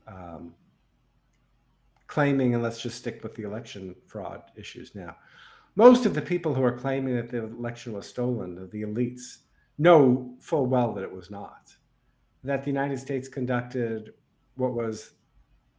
um, 0.06 0.54
claiming, 2.12 2.52
and 2.52 2.62
let's 2.62 2.82
just 2.82 2.98
stick 2.98 3.22
with 3.22 3.34
the 3.34 3.42
election 3.42 3.94
fraud 4.06 4.42
issues 4.54 4.94
now, 4.94 5.16
most 5.76 6.04
of 6.04 6.12
the 6.12 6.20
people 6.20 6.52
who 6.54 6.62
are 6.62 6.76
claiming 6.76 7.16
that 7.16 7.30
the 7.30 7.42
election 7.44 7.94
was 7.94 8.06
stolen, 8.06 8.54
the 8.70 8.82
elites, 8.82 9.38
know 9.78 10.34
full 10.38 10.66
well 10.66 10.92
that 10.92 11.04
it 11.04 11.10
was 11.10 11.30
not. 11.30 11.72
That 12.44 12.64
the 12.64 12.70
United 12.70 12.98
States 12.98 13.28
conducted 13.28 14.12
what 14.56 14.74
was 14.74 15.12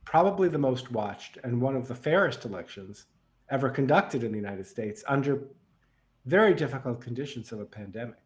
probably 0.05 0.47
the 0.49 0.57
most 0.57 0.91
watched 0.91 1.37
and 1.43 1.61
one 1.61 1.75
of 1.75 1.87
the 1.87 1.93
fairest 1.93 2.45
elections 2.45 3.05
ever 3.51 3.69
conducted 3.69 4.23
in 4.23 4.31
the 4.31 4.39
United 4.39 4.65
States 4.65 5.03
under 5.07 5.49
very 6.25 6.55
difficult 6.55 6.99
conditions 6.99 7.51
of 7.51 7.59
a 7.59 7.65
pandemic. 7.65 8.23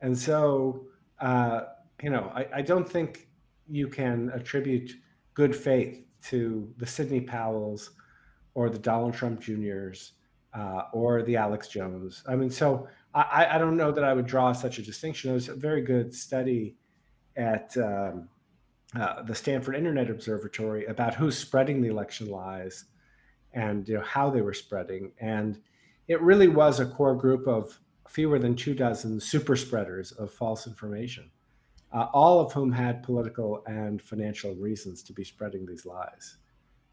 And 0.00 0.18
so, 0.18 0.86
uh, 1.20 1.60
you 2.02 2.10
know, 2.10 2.32
I, 2.34 2.48
I, 2.56 2.62
don't 2.62 2.88
think 2.88 3.28
you 3.68 3.86
can 3.86 4.30
attribute 4.34 4.90
good 5.34 5.54
faith 5.54 6.07
to 6.24 6.72
the 6.76 6.86
Sidney 6.86 7.20
Powells 7.20 7.90
or 8.54 8.70
the 8.70 8.78
Donald 8.78 9.14
Trump 9.14 9.40
Juniors 9.40 10.12
uh, 10.54 10.82
or 10.92 11.22
the 11.22 11.36
Alex 11.36 11.68
Jones. 11.68 12.22
I 12.28 12.36
mean, 12.36 12.50
so 12.50 12.88
I, 13.14 13.46
I, 13.52 13.58
don't 13.58 13.76
know 13.76 13.92
that 13.92 14.04
I 14.04 14.12
would 14.12 14.26
draw 14.26 14.52
such 14.52 14.78
a 14.78 14.82
distinction. 14.82 15.30
It 15.30 15.34
was 15.34 15.48
a 15.48 15.54
very 15.54 15.82
good 15.82 16.14
study 16.14 16.76
at 17.36 17.76
um, 17.76 18.28
uh, 18.98 19.22
the 19.22 19.34
Stanford 19.34 19.76
Internet 19.76 20.10
Observatory 20.10 20.86
about 20.86 21.14
who's 21.14 21.36
spreading 21.36 21.80
the 21.80 21.88
election 21.88 22.28
lies 22.28 22.86
and 23.52 23.88
you 23.88 23.94
know, 23.94 24.02
how 24.02 24.30
they 24.30 24.40
were 24.40 24.54
spreading. 24.54 25.12
And 25.20 25.60
it 26.06 26.20
really 26.22 26.48
was 26.48 26.80
a 26.80 26.86
core 26.86 27.14
group 27.14 27.46
of 27.46 27.78
fewer 28.08 28.38
than 28.38 28.56
two 28.56 28.74
dozen 28.74 29.20
super 29.20 29.56
spreaders 29.56 30.12
of 30.12 30.32
false 30.32 30.66
information, 30.66 31.30
uh, 31.92 32.06
all 32.12 32.40
of 32.40 32.52
whom 32.52 32.72
had 32.72 33.02
political 33.02 33.62
and 33.66 34.00
financial 34.02 34.54
reasons 34.54 35.02
to 35.02 35.12
be 35.12 35.24
spreading 35.24 35.66
these 35.66 35.86
lies. 35.86 36.36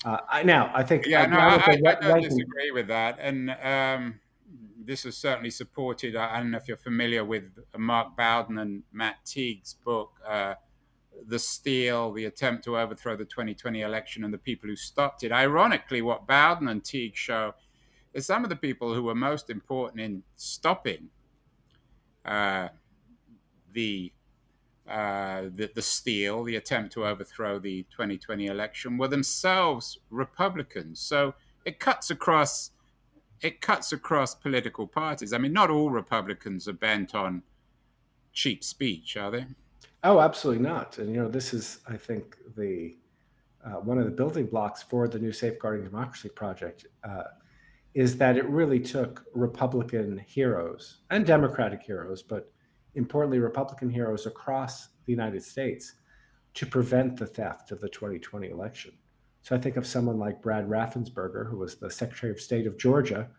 Uh, 0.04 0.18
I, 0.30 0.44
now, 0.44 0.72
I 0.74 0.84
think 0.84 1.06
yeah, 1.06 1.26
no, 1.26 1.38
I, 1.38 1.56
I, 1.56 1.78
I, 1.88 1.96
don't 1.96 2.22
disagree 2.22 2.72
with 2.72 2.88
that, 2.88 3.18
and 3.20 3.56
um, 3.64 4.20
this 4.86 5.06
is 5.06 5.18
certainly 5.18 5.50
supported. 5.50 6.16
I 6.16 6.38
don't 6.38 6.52
know 6.52 6.58
if 6.58 6.68
you're 6.68 6.78
familiar 6.78 7.26
with 7.26 7.46
Mark 7.78 8.16
Bowden 8.16 8.60
and 8.60 8.84
Matt 8.92 9.26
Teague's 9.26 9.74
book, 9.74 10.12
uh, 10.28 10.56
the 11.28 11.40
steal, 11.40 12.12
the 12.12 12.26
attempt 12.26 12.64
to 12.66 12.78
overthrow 12.78 13.16
the 13.16 13.26
2020 13.26 13.82
election, 13.82 14.24
and 14.24 14.34
the 14.34 14.38
people 14.38 14.70
who 14.70 14.76
stopped 14.76 15.24
it. 15.24 15.32
Ironically, 15.32 16.02
what 16.02 16.28
Bowden 16.28 16.68
and 16.68 16.84
Teague 16.84 17.16
show 17.16 17.54
is 18.14 18.26
some 18.26 18.44
of 18.44 18.50
the 18.50 18.56
people 18.56 18.94
who 18.94 19.04
were 19.04 19.16
most 19.16 19.50
important 19.50 20.02
in 20.02 20.24
stopping 20.36 21.10
uh, 22.26 22.70
the, 23.74 24.12
uh, 24.90 25.44
the 25.56 25.70
the 25.74 25.82
steal, 25.82 26.44
the 26.44 26.56
attempt 26.56 26.94
to 26.94 27.06
overthrow 27.06 27.60
the 27.60 27.84
2020 27.92 28.48
election, 28.48 28.98
were 28.98 29.08
themselves 29.08 30.00
Republicans. 30.10 31.00
So 31.00 31.34
it 31.66 31.80
cuts 31.80 32.12
across 32.12 32.72
it 33.42 33.62
cuts 33.62 33.92
across 33.92 34.34
political 34.36 34.88
parties. 34.88 35.34
I 35.34 35.38
mean, 35.38 35.54
not 35.54 35.70
all 35.70 35.90
Republicans 35.90 36.68
are 36.68 36.74
bent 36.74 37.14
on 37.14 37.44
cheap 38.34 38.64
speech, 38.64 39.18
are 39.18 39.32
they? 39.32 39.46
Oh, 40.04 40.20
absolutely 40.20 40.64
not. 40.64 40.98
And 40.98 41.10
you 41.10 41.22
know, 41.22 41.30
this 41.30 41.54
is, 41.54 41.80
I 41.88 41.98
think, 41.98 42.38
the 42.56 42.96
uh, 43.66 43.80
one 43.80 43.98
of 43.98 44.06
the 44.06 44.12
building 44.12 44.46
blocks 44.46 44.84
for 44.84 45.08
the 45.08 45.18
new 45.18 45.32
Safeguarding 45.32 45.84
Democracy 45.84 46.30
project 46.30 46.86
uh, 47.04 47.24
is 47.96 48.18
that 48.18 48.38
it 48.38 48.46
really 48.48 48.80
took 48.80 49.26
Republican 49.34 50.20
heroes 50.28 50.98
and 51.10 51.26
Democratic 51.26 51.82
heroes, 51.82 52.22
but 52.22 52.52
importantly, 52.96 53.40
Republican 53.40 53.90
heroes 53.90 54.26
across 54.26 54.90
the 55.06 55.12
United 55.12 55.44
States 55.44 55.94
to 56.56 56.66
prevent 56.66 57.18
the 57.18 57.26
theft 57.26 57.72
of 57.72 57.82
the 57.82 57.90
2020 57.90 58.50
election. 58.50 58.94
So 59.42 59.56
I 59.56 59.60
think 59.60 59.78
of 59.78 59.86
someone 59.86 60.18
like 60.18 60.42
Brad 60.42 60.68
Raffensperger, 60.68 61.50
who 61.50 61.58
was 61.58 61.76
the 61.76 61.92
Secretary 61.92 62.32
of 62.32 62.40
State 62.40 62.66
of 62.66 62.78
Georgia, 62.78 63.30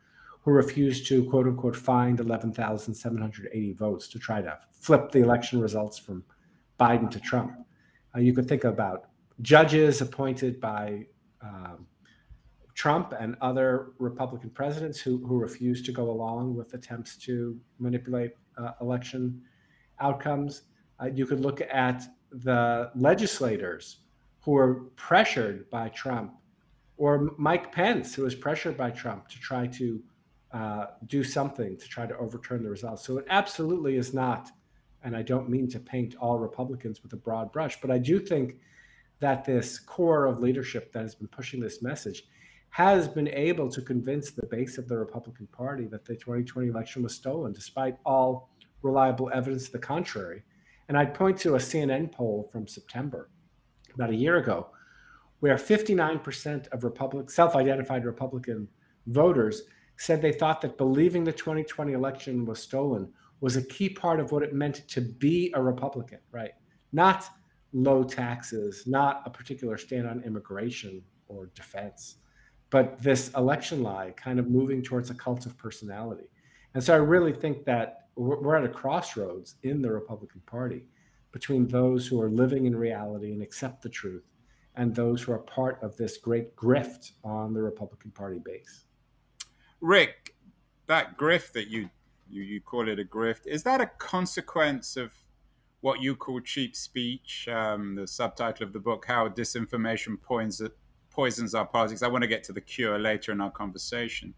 who 0.43 0.53
refused 0.53 1.09
to 1.09 1.25
quote 1.29 1.47
unquote 1.47 1.75
find 1.75 2.21
11,780 2.21 3.73
votes 3.73 4.07
to 4.09 4.19
try 4.19 4.41
to 4.41 4.57
flip 4.71 5.11
the 5.11 5.19
election 5.19 5.61
results 5.61 5.99
from 5.99 6.23
Biden 6.79 7.11
to 7.11 7.19
Trump. 7.19 7.53
Uh, 8.15 8.21
you 8.21 8.33
could 8.33 8.47
think 8.49 8.63
about 8.63 9.09
judges 9.43 10.01
appointed 10.01 10.61
by 10.61 11.07
um, 11.43 11.87
Trump 12.75 13.13
and 13.19 13.37
other 13.41 13.89
Republican 13.99 14.51
presidents 14.51 15.01
who, 15.01 15.27
who 15.27 15.39
refused 15.39 15.87
to 15.87 15.93
go 15.93 16.11
along 16.11 16.55
with 16.55 16.75
attempts 16.75 17.17
to 17.17 17.59
manipulate 17.79 18.33
uh, 18.57 18.73
election 18.81 19.43
outcomes. 20.01 20.63
Uh, 21.01 21.07
you 21.07 21.27
could 21.27 21.41
look 21.41 21.61
at 21.61 22.05
the 22.31 22.91
legislators 22.95 23.99
who 24.41 24.53
were 24.53 24.75
pressured 24.97 25.69
by 25.71 25.89
Trump, 25.91 26.35
or 26.97 27.31
Mike 27.37 27.73
Pence, 27.73 28.15
who 28.15 28.23
was 28.23 28.35
pressured 28.35 28.77
by 28.77 28.91
Trump 28.91 29.29
to 29.29 29.39
try 29.41 29.67
to 29.67 30.03
uh, 30.53 30.87
do 31.07 31.23
something 31.25 31.77
to 31.77 31.89
try 31.89 32.07
to 32.07 32.17
overturn 32.17 32.63
the 32.63 32.71
results. 32.71 33.05
So 33.05 33.19
it 33.19 33.27
absolutely 33.29 33.97
is 33.97 34.15
not, 34.15 34.51
and 35.03 35.17
I 35.17 35.23
don't 35.23 35.51
mean 35.51 35.69
to 35.71 35.81
paint 35.81 36.15
all 36.21 36.39
Republicans 36.39 37.03
with 37.03 37.13
a 37.13 37.17
broad 37.17 37.53
brush, 37.53 37.81
but 37.81 37.91
I 37.91 37.99
do 37.99 38.19
think 38.19 38.57
that 39.19 39.45
this 39.45 39.79
core 39.79 40.27
of 40.27 40.41
leadership 40.41 40.93
that 40.93 41.03
has 41.03 41.15
been 41.15 41.29
pushing 41.29 41.61
this 41.61 41.83
message 41.83 42.25
has 42.77 43.09
been 43.09 43.29
able 43.29 43.71
to 43.71 43.81
convince 43.81 44.33
the 44.33 44.45
base 44.49 44.77
of 44.77 44.87
the 44.87 44.99
Republican 44.99 45.47
Party 45.47 45.87
that 45.87 46.05
the 46.05 46.15
2020 46.15 46.69
election 46.69 47.03
was 47.03 47.15
stolen, 47.15 47.51
despite 47.51 47.97
all 48.05 48.51
reliable 48.83 49.31
evidence 49.33 49.65
to 49.65 49.73
the 49.73 49.79
contrary. 49.79 50.43
And 50.87 50.99
I'd 50.99 51.15
point 51.15 51.39
to 51.39 51.55
a 51.55 51.59
CNN 51.59 52.13
poll 52.13 52.51
from 52.53 52.69
September, 52.69 53.31
about 53.95 54.11
a 54.11 54.15
year 54.15 54.37
ago, 54.37 54.67
where 55.41 55.57
59% 55.57 56.69
of 56.69 56.85
Republic, 56.85 57.31
self-identified 57.31 58.05
Republican 58.05 58.69
voters 59.07 59.63
said 59.97 60.21
they 60.21 60.31
thought 60.31 60.61
that 60.61 60.77
believing 60.77 61.25
the 61.25 61.33
2020 61.33 61.95
election 61.95 62.45
was 62.45 62.59
stolen 62.59 63.11
was 63.41 63.57
a 63.57 63.63
key 63.63 63.89
part 63.89 64.21
of 64.21 64.33
what 64.33 64.43
it 64.43 64.53
meant 64.53 64.87
to 64.89 65.01
be 65.01 65.51
a 65.55 65.63
Republican, 65.63 66.19
right? 66.31 66.53
Not 66.93 67.25
low 67.73 68.05
taxes, 68.05 68.83
not 68.87 69.23
a 69.25 69.31
particular 69.31 69.79
stand 69.79 70.07
on 70.07 70.23
immigration 70.25 71.03
or 71.29 71.47
defense, 71.55 72.17
but 72.77 73.03
this 73.03 73.31
election 73.39 73.83
lie 73.83 74.13
kind 74.19 74.39
of 74.39 74.51
moving 74.51 74.83
towards 74.83 75.09
a 75.09 75.15
cult 75.15 75.47
of 75.47 75.57
personality. 75.57 76.29
And 76.75 76.85
so 76.85 76.93
I 76.93 76.99
really 76.99 77.33
think 77.33 77.65
that 77.65 78.09
we're 78.17 78.55
at 78.55 78.65
a 78.65 78.69
crossroads 78.69 79.55
in 79.63 79.81
the 79.81 79.91
Republican 79.91 80.43
Party 80.45 80.85
between 81.33 81.67
those 81.69 82.07
who 82.07 82.21
are 82.21 82.29
living 82.29 82.67
in 82.67 82.77
reality 82.77 83.33
and 83.33 83.41
accept 83.41 83.81
the 83.81 83.89
truth 83.89 84.27
and 84.75 84.95
those 84.95 85.23
who 85.23 85.33
are 85.33 85.39
part 85.39 85.79
of 85.83 85.97
this 85.97 86.19
great 86.19 86.55
grift 86.55 87.13
on 87.25 87.55
the 87.55 87.63
Republican 87.63 88.11
Party 88.11 88.41
base. 88.45 88.85
Rick, 89.81 90.35
that 90.87 91.17
grift 91.17 91.53
that 91.53 91.69
you, 91.69 91.89
you 92.29 92.43
you 92.43 92.61
call 92.61 92.91
it 92.91 93.01
a 93.01 93.05
grift, 93.05 93.47
is 93.47 93.63
that 93.63 93.81
a 93.81 93.87
consequence 93.87 94.99
of 94.99 95.15
what 95.81 96.03
you 96.03 96.15
call 96.15 96.41
cheap 96.43 96.77
speech? 96.77 97.49
Um, 97.49 97.95
the 97.95 98.07
subtitle 98.07 98.67
of 98.67 98.75
the 98.75 98.81
book, 98.81 99.07
"How 99.07 99.31
Disinformation 99.31 100.21
Poisons 100.21 100.61
Poisons 101.17 101.55
Our 101.55 101.67
Politics." 101.67 102.03
I 102.03 102.09
want 102.09 102.23
to 102.23 102.29
get 102.29 102.45
to 102.45 102.53
the 102.53 102.61
cure 102.61 102.99
later 102.99 103.33
in 103.33 103.41
our 103.41 103.51
conversation, 103.51 104.35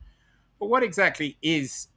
but 0.59 0.67
what 0.67 0.83
exactly 0.83 1.37
is 1.43 1.89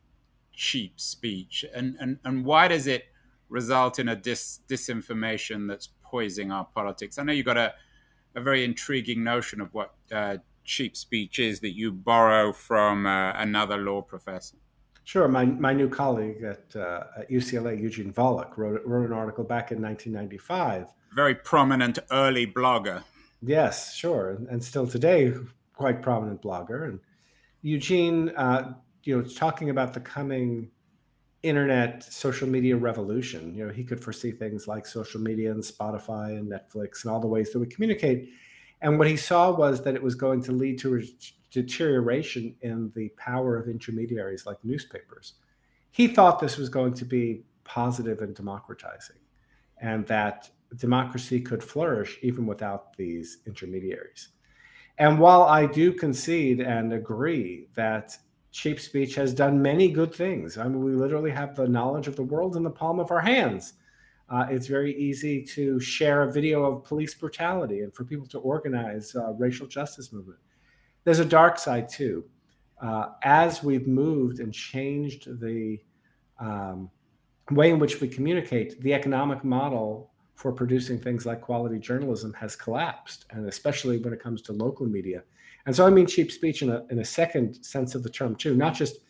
cheap 0.52 1.00
speech, 1.00 1.64
and 1.74 1.96
and 2.00 2.20
and 2.26 2.44
why 2.44 2.68
does 2.68 2.88
it 2.88 3.06
result 3.48 4.00
in 4.00 4.10
a 4.10 4.16
dis, 4.16 4.62
disinformation 4.68 5.68
that's 5.68 5.90
poisoning 6.04 6.52
our 6.52 6.66
politics? 6.66 7.18
I 7.18 7.24
know 7.24 7.34
you've 7.34 7.46
got 7.46 7.58
a 7.58 7.74
a 8.36 8.42
very 8.42 8.64
intriguing 8.64 9.24
notion 9.24 9.62
of 9.62 9.74
what 9.74 9.94
uh, 10.12 10.38
cheap 10.64 10.96
speech 10.96 11.40
is 11.40 11.60
that 11.62 11.76
you 11.76 11.92
borrow 11.92 12.54
from 12.54 13.06
uh, 13.06 13.34
another 13.34 13.78
law 13.78 14.02
professor? 14.02 14.58
Sure. 15.04 15.28
My, 15.28 15.46
my 15.46 15.74
new 15.74 15.90
colleague 15.90 16.44
at, 16.44 16.76
uh, 16.76 17.04
at 17.18 17.30
UCLA, 17.30 17.80
Eugene 17.80 18.14
Volokh, 18.14 18.56
wrote, 18.58 18.82
wrote 18.86 19.08
an 19.08 19.14
article 19.14 19.44
back 19.44 19.72
in 19.72 19.82
1995. 19.82 20.88
Very 21.14 21.36
prominent 21.36 22.00
early 22.12 22.48
blogger. 22.48 23.04
Yes, 23.42 23.96
sure. 23.96 24.38
And, 24.50 24.64
still 24.64 24.88
today, 24.88 25.34
quite 25.74 26.02
prominent 26.02 26.42
blogger. 26.42 26.88
And 26.88 27.00
Eugene, 27.62 28.30
uh, 28.38 28.74
you 29.04 29.18
know, 29.18 29.24
talking 29.24 29.70
about 29.70 29.94
the 29.94 30.00
coming 30.00 30.70
internet 31.42 32.04
social 32.04 32.48
media 32.48 32.78
revolution. 32.78 33.56
You 33.56 33.66
know, 33.66 33.74
he 33.74 33.84
could 33.84 34.04
foresee 34.04 34.32
things 34.32 34.68
like 34.68 34.86
social 34.86 35.20
media 35.20 35.52
and 35.52 35.64
Spotify 35.64 36.38
and 36.38 36.52
Netflix 36.52 37.04
and 37.04 37.12
all 37.12 37.20
the 37.20 37.28
ways 37.28 37.52
that 37.52 37.60
we 37.60 37.66
communicate 37.66 38.30
and 38.82 38.98
what 38.98 39.08
he 39.08 39.16
saw 39.16 39.52
was 39.52 39.84
that 39.84 39.96
it 39.96 40.02
was 40.02 40.16
going 40.16 40.42
to 40.44 40.52
lead 40.52 40.80
to 40.80 40.98
a 40.98 41.02
deterioration 41.52 42.56
in 42.62 42.92
the 42.96 43.10
power 43.10 43.58
of 43.58 43.68
intermediaries 43.68 44.46
like 44.46 44.58
newspapers. 44.64 45.34
He 45.92 46.08
thought 46.08 46.40
this 46.40 46.58
was 46.58 46.70
going 46.70 46.96
to 46.96 47.06
be 47.06 47.44
positive 47.64 48.22
and 48.22 48.36
democratizing, 48.36 49.18
and 49.78 50.08
that 50.08 50.50
democracy 50.76 51.40
could 51.40 51.64
flourish 51.64 52.18
even 52.22 52.46
without 52.46 52.96
these 52.96 53.40
intermediaries. 53.46 54.30
And 54.98 55.20
while 55.20 55.44
I 55.44 55.66
do 55.66 55.94
concede 55.94 56.60
and 56.60 56.94
agree 56.94 57.68
that 57.76 58.18
cheap 58.52 58.80
speech 58.80 59.16
has 59.16 59.34
done 59.34 59.62
many 59.62 59.90
good 59.90 60.14
things, 60.14 60.58
I 60.58 60.64
mean, 60.66 60.84
we 60.84 60.92
literally 60.92 61.32
have 61.32 61.56
the 61.56 61.68
knowledge 61.68 62.08
of 62.08 62.16
the 62.16 62.24
world 62.24 62.56
in 62.56 62.64
the 62.64 62.70
palm 62.70 63.00
of 63.00 63.12
our 63.12 63.22
hands 63.22 63.74
uh, 64.32 64.46
it's 64.50 64.68
very 64.68 64.96
easy 64.98 65.44
to 65.44 65.78
share 65.80 66.24
a 66.24 66.32
video 66.32 66.64
of 66.64 66.86
police 66.86 67.14
brutality 67.14 67.82
and 67.82 67.94
for 67.94 68.06
people 68.06 68.26
to 68.26 68.40
organize 68.40 69.14
uh, 69.14 69.34
racial 69.34 69.68
justice 69.68 70.14
movement. 70.14 70.40
There's 71.04 71.20
a 71.20 71.26
dark 71.26 71.60
side 71.60 71.90
too. 71.90 72.24
Uh, 72.82 73.10
as 73.24 73.62
we've 73.62 73.88
moved 73.88 74.40
and 74.40 74.54
changed 74.54 75.40
the 75.42 75.80
um, 76.40 76.90
way 77.52 77.72
in 77.72 77.80
which 77.80 78.00
we 78.00 78.08
communicate, 78.08 78.80
the 78.82 78.94
economic 78.94 79.44
model 79.44 80.11
for 80.42 80.52
producing 80.52 80.98
things 80.98 81.24
like 81.24 81.40
quality 81.40 81.78
journalism 81.78 82.34
has 82.34 82.56
collapsed, 82.56 83.26
and 83.30 83.48
especially 83.48 84.00
when 84.00 84.12
it 84.12 84.20
comes 84.20 84.42
to 84.42 84.52
local 84.52 84.88
media. 84.88 85.22
And 85.68 85.76
so 85.76 85.86
I 85.86 85.92
mean 85.92 86.08
cheap 86.08 86.32
speech 86.32 86.64
in 86.64 86.72
a, 86.72 86.84
in 86.90 86.98
a 86.98 87.06
second 87.06 87.64
sense 87.64 87.94
of 87.94 88.02
the 88.02 88.10
term 88.10 88.36
too, 88.36 88.56
not 88.56 88.74
just 88.74 89.02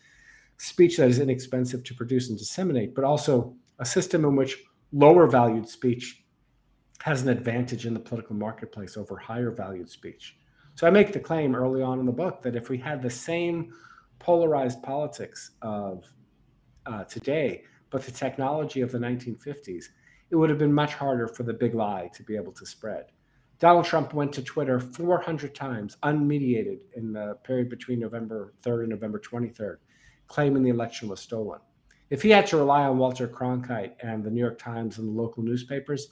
speech 0.58 0.98
that 0.98 1.08
is 1.08 1.20
inexpensive 1.20 1.86
to 1.86 1.94
produce 1.94 2.28
and 2.30 2.38
disseminate, 2.38 2.94
but 2.94 3.06
also 3.06 3.56
a 3.80 3.86
system 3.86 4.26
in 4.26 4.36
which 4.36 4.58
lower 4.92 5.26
valued 5.26 5.70
speech 5.70 6.26
has 7.02 7.22
an 7.22 7.30
advantage 7.30 7.86
in 7.86 7.94
the 7.94 8.00
political 8.02 8.36
marketplace 8.36 8.98
over 8.98 9.16
higher 9.16 9.52
valued 9.52 9.90
speech. 9.90 10.36
So 10.76 10.86
I 10.86 10.90
make 10.90 11.14
the 11.14 11.20
claim 11.22 11.56
early 11.56 11.82
on 11.82 12.02
in 12.02 12.06
the 12.06 12.12
book 12.12 12.42
that 12.42 12.58
if 12.58 12.68
we 12.68 12.78
had 12.78 13.02
the 13.02 13.10
same 13.10 13.72
polarized 14.20 14.84
politics 14.84 15.52
of 15.62 16.12
uh, 16.86 17.06
today, 17.06 17.64
but 17.90 18.04
the 18.04 18.12
technology 18.12 18.82
of 18.82 18.92
the 18.92 19.00
1950s, 19.00 19.86
it 20.32 20.36
would 20.36 20.50
have 20.50 20.60
been 20.60 20.74
much 20.74 20.94
harder 20.94 21.28
for 21.28 21.44
the 21.44 21.54
big 21.54 21.76
lie 21.76 22.10
to 22.16 22.24
be 22.24 22.36
able 22.36 22.54
to 22.54 22.66
spread. 22.66 23.06
Donald 23.60 23.86
Trump 23.86 24.14
went 24.14 24.34
to 24.34 24.42
Twitter 24.42 24.80
400 24.80 25.54
times 25.54 25.98
unmediated 26.04 26.80
in 26.96 27.14
the 27.14 27.38
period 27.44 27.70
between 27.70 28.00
November 28.00 28.54
3rd 28.64 28.82
and 28.82 28.90
November 28.90 29.20
23rd, 29.20 29.78
claiming 30.28 30.64
the 30.64 30.70
election 30.70 31.08
was 31.08 31.20
stolen 31.20 31.60
if 32.12 32.22
he 32.22 32.30
had 32.30 32.46
to 32.46 32.58
rely 32.58 32.84
on 32.84 32.98
Walter 32.98 33.28
Cronkite 33.28 33.94
and 34.04 34.24
the 34.24 34.30
New 34.30 34.42
York 34.42 34.60
Times 34.60 35.00
and 35.00 35.08
the 35.08 35.22
local 35.22 35.42
newspapers 35.42 36.10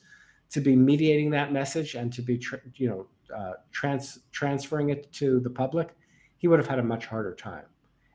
to 0.50 0.62
be 0.62 0.76
mediating 0.76 1.30
that 1.32 1.52
message 1.52 1.94
and 1.94 2.12
to 2.14 2.22
be, 2.22 2.38
tra- 2.38 2.62
you 2.76 2.88
know, 2.88 3.08
uh, 3.36 3.54
trans- 3.72 4.20
transferring 4.32 4.90
it 4.90 5.12
to 5.14 5.42
the 5.42 5.50
public, 5.50 5.90
he 6.38 6.48
would 6.48 6.58
have 6.58 6.68
had 6.68 6.80
a 6.80 6.84
much 6.84 7.06
harder 7.06 7.36
time. 7.36 7.66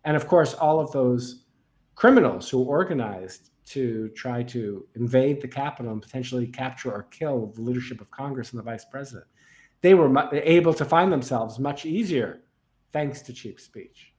And 0.05 0.17
of 0.17 0.27
course, 0.27 0.55
all 0.55 0.81
of 0.81 0.91
those 0.93 1.45
criminals 1.95 2.49
who 2.49 2.63
organized 2.63 3.51
to 3.67 4.09
try 4.11 4.43
to 4.43 4.87
invade 4.95 5.41
the 5.41 5.49
Capitol 5.49 5.93
and 5.93 6.03
potentially 6.03 6.47
capture 6.47 6.93
or 6.93 7.05
kill 7.05 7.47
the 7.55 7.63
leadership 7.63 8.01
of 8.01 8.11
Congress 8.11 8.51
and 8.51 8.59
the 8.59 8.63
vice 8.63 8.85
president, 8.85 9.27
they 9.81 9.95
were 9.95 10.09
mu- 10.09 10.29
able 10.33 10.75
to 10.75 10.85
find 10.85 11.13
themselves 11.13 11.59
much 11.59 11.87
easier 11.87 12.43
thanks 12.93 13.23
to 13.23 13.33
cheap 13.33 13.59
speech. 13.59 14.13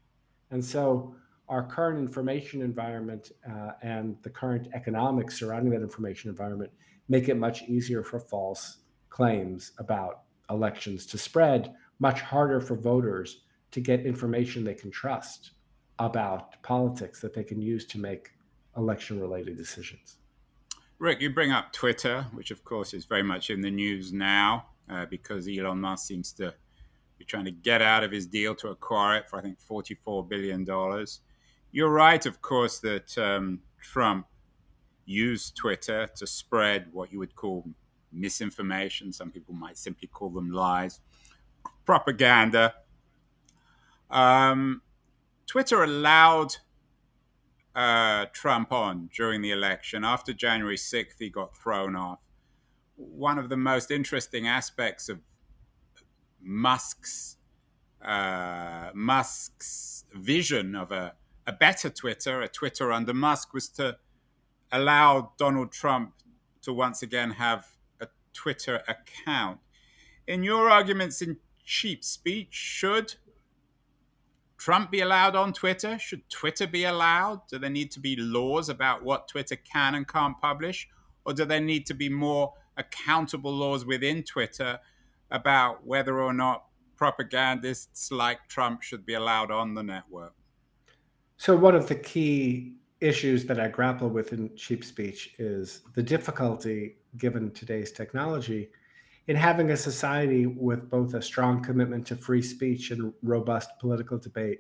And 0.52 0.64
so 0.64 1.16
our 1.48 1.64
current 1.64 2.00
information 2.00 2.62
environment 2.62 3.32
uh, 3.50 3.72
and 3.82 4.18
the 4.24 4.30
current 4.30 4.68
economics 4.74 5.40
surrounding 5.40 5.72
that 5.74 5.82
information 5.82 6.30
environment 6.30 6.72
make 7.08 7.30
it 7.30 7.36
much 7.36 7.64
easier 7.64 8.04
for 8.04 8.20
false 8.20 8.78
claims 9.10 9.72
about 9.78 10.22
elections 10.50 11.06
to 11.06 11.18
spread, 11.18 11.74
much 12.00 12.22
harder 12.22 12.60
for 12.60 12.76
voters 12.76 13.42
to 13.72 13.80
get 13.80 14.06
information 14.06 14.64
they 14.64 14.74
can 14.74 14.92
trust 14.92 15.52
about 16.00 16.62
politics 16.64 17.22
that 17.22 17.34
they 17.34 17.44
can 17.44 17.62
use 17.62 17.86
to 17.86 18.00
make 18.00 18.32
election 18.78 19.20
related 19.20 19.58
decisions. 19.58 20.18
Rick, 21.00 21.22
you 21.22 21.30
bring 21.30 21.52
up 21.52 21.74
Twitter, 21.74 22.26
which 22.34 22.52
of 22.52 22.64
course 22.64 22.94
is 22.94 23.06
very 23.06 23.24
much 23.24 23.50
in 23.50 23.62
the 23.62 23.72
news 23.72 24.14
now 24.14 24.68
uh, 24.90 25.06
because 25.06 25.48
Elon 25.48 25.82
Musk 25.82 26.08
seems 26.08 26.32
to 26.34 26.54
be 27.18 27.26
trying 27.26 27.46
to 27.46 27.52
get 27.52 27.82
out 27.82 28.04
of 28.04 28.12
his 28.12 28.26
deal 28.26 28.56
to 28.56 28.70
acquire 28.70 29.18
it 29.18 29.30
for, 29.30 29.40
I 29.40 29.42
think, 29.42 29.58
$44 29.60 30.28
billion. 30.28 30.66
You're 31.72 31.90
right, 31.90 32.26
of 32.26 32.42
course, 32.42 32.80
that 32.80 33.18
um, 33.18 33.62
Trump 33.82 34.28
used 35.06 35.56
Twitter 35.56 36.08
to 36.16 36.28
spread 36.28 36.88
what 36.92 37.12
you 37.12 37.20
would 37.20 37.36
call 37.36 37.66
misinformation. 38.12 39.12
Some 39.12 39.32
people 39.32 39.54
might 39.54 39.78
simply 39.78 40.08
call 40.08 40.30
them 40.30 40.52
lies, 40.52 41.00
propaganda. 41.86 42.74
Um, 44.10 44.82
Twitter 45.46 45.84
allowed 45.84 46.56
uh, 47.76 48.26
Trump 48.32 48.72
on 48.72 49.10
during 49.14 49.42
the 49.42 49.52
election. 49.52 50.04
After 50.04 50.34
January 50.34 50.78
6th, 50.78 51.20
he 51.20 51.30
got 51.30 51.56
thrown 51.56 51.96
off. 51.96 52.20
One 52.96 53.38
of 53.38 53.50
the 53.50 53.58
most 53.58 53.92
interesting 53.92 54.48
aspects 54.48 55.10
of 55.10 55.20
Musk's 56.42 57.38
uh, 58.02 58.92
Musk's 58.94 60.06
vision 60.14 60.76
of 60.76 60.92
a 60.92 61.16
a 61.48 61.54
better 61.54 61.90
Twitter, 61.90 62.42
a 62.42 62.48
Twitter 62.48 62.92
under 62.92 63.14
Musk, 63.14 63.54
was 63.54 63.70
to 63.70 63.98
allow 64.72 65.34
Donald 65.38 65.72
Trump 65.72 66.14
to 66.64 66.74
once 66.74 67.04
again 67.04 67.32
have 67.32 67.68
a 68.02 68.08
Twitter 68.34 68.82
account. 68.88 69.60
In 70.28 70.44
your 70.44 70.70
arguments 70.70 71.22
in 71.22 71.38
cheap 71.64 72.04
speech, 72.04 72.48
should 72.52 73.16
Trump 74.58 74.92
be 74.92 75.02
allowed 75.02 75.36
on 75.36 75.54
Twitter? 75.54 76.00
Should 76.00 76.30
Twitter 76.30 76.68
be 76.68 76.86
allowed? 76.86 77.42
Do 77.48 77.60
there 77.60 77.70
need 77.70 77.92
to 77.92 78.00
be 78.00 78.16
laws 78.16 78.70
about 78.70 79.04
what 79.04 79.28
Twitter 79.28 79.56
can 79.56 79.96
and 79.96 80.08
can't 80.08 80.40
publish? 80.40 80.88
Or 81.26 81.34
do 81.34 81.46
there 81.46 81.60
need 81.60 81.86
to 81.88 81.94
be 81.94 82.10
more 82.10 82.54
accountable 82.78 83.52
laws 83.52 83.86
within 83.86 84.24
Twitter 84.24 84.80
about 85.32 85.86
whether 85.86 86.22
or 86.22 86.34
not 86.34 86.66
propagandists 86.96 88.12
like 88.12 88.48
Trump 88.48 88.82
should 88.82 89.06
be 89.06 89.16
allowed 89.16 89.52
on 89.52 89.74
the 89.74 89.84
network? 89.84 90.34
So, 91.38 91.56
one 91.56 91.76
of 91.76 91.88
the 91.88 91.96
key 91.96 92.76
issues 93.02 93.46
that 93.46 93.60
I 93.60 93.68
grapple 93.68 94.10
with 94.10 94.32
in 94.32 94.56
cheap 94.56 94.84
speech 94.84 95.36
is 95.38 95.82
the 95.94 96.04
difficulty, 96.04 96.98
given 97.18 97.52
today's 97.52 97.92
technology, 97.92 98.70
in 99.28 99.36
having 99.36 99.72
a 99.72 99.78
society 99.78 100.46
with 100.46 100.90
both 100.90 101.14
a 101.14 101.22
strong 101.22 101.64
commitment 101.64 102.06
to 102.08 102.16
free 102.16 102.42
speech 102.42 102.92
and 102.92 103.12
robust 103.24 103.70
political 103.80 104.18
debate, 104.18 104.60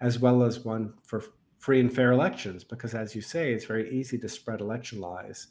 as 0.00 0.18
well 0.18 0.42
as 0.42 0.60
one 0.60 0.92
for 1.02 1.22
free 1.58 1.80
and 1.80 1.94
fair 1.94 2.12
elections. 2.12 2.64
Because, 2.64 2.94
as 2.94 3.14
you 3.14 3.22
say, 3.22 3.52
it's 3.52 3.64
very 3.64 3.90
easy 3.90 4.18
to 4.18 4.28
spread 4.28 4.60
election 4.60 5.00
lies 5.00 5.48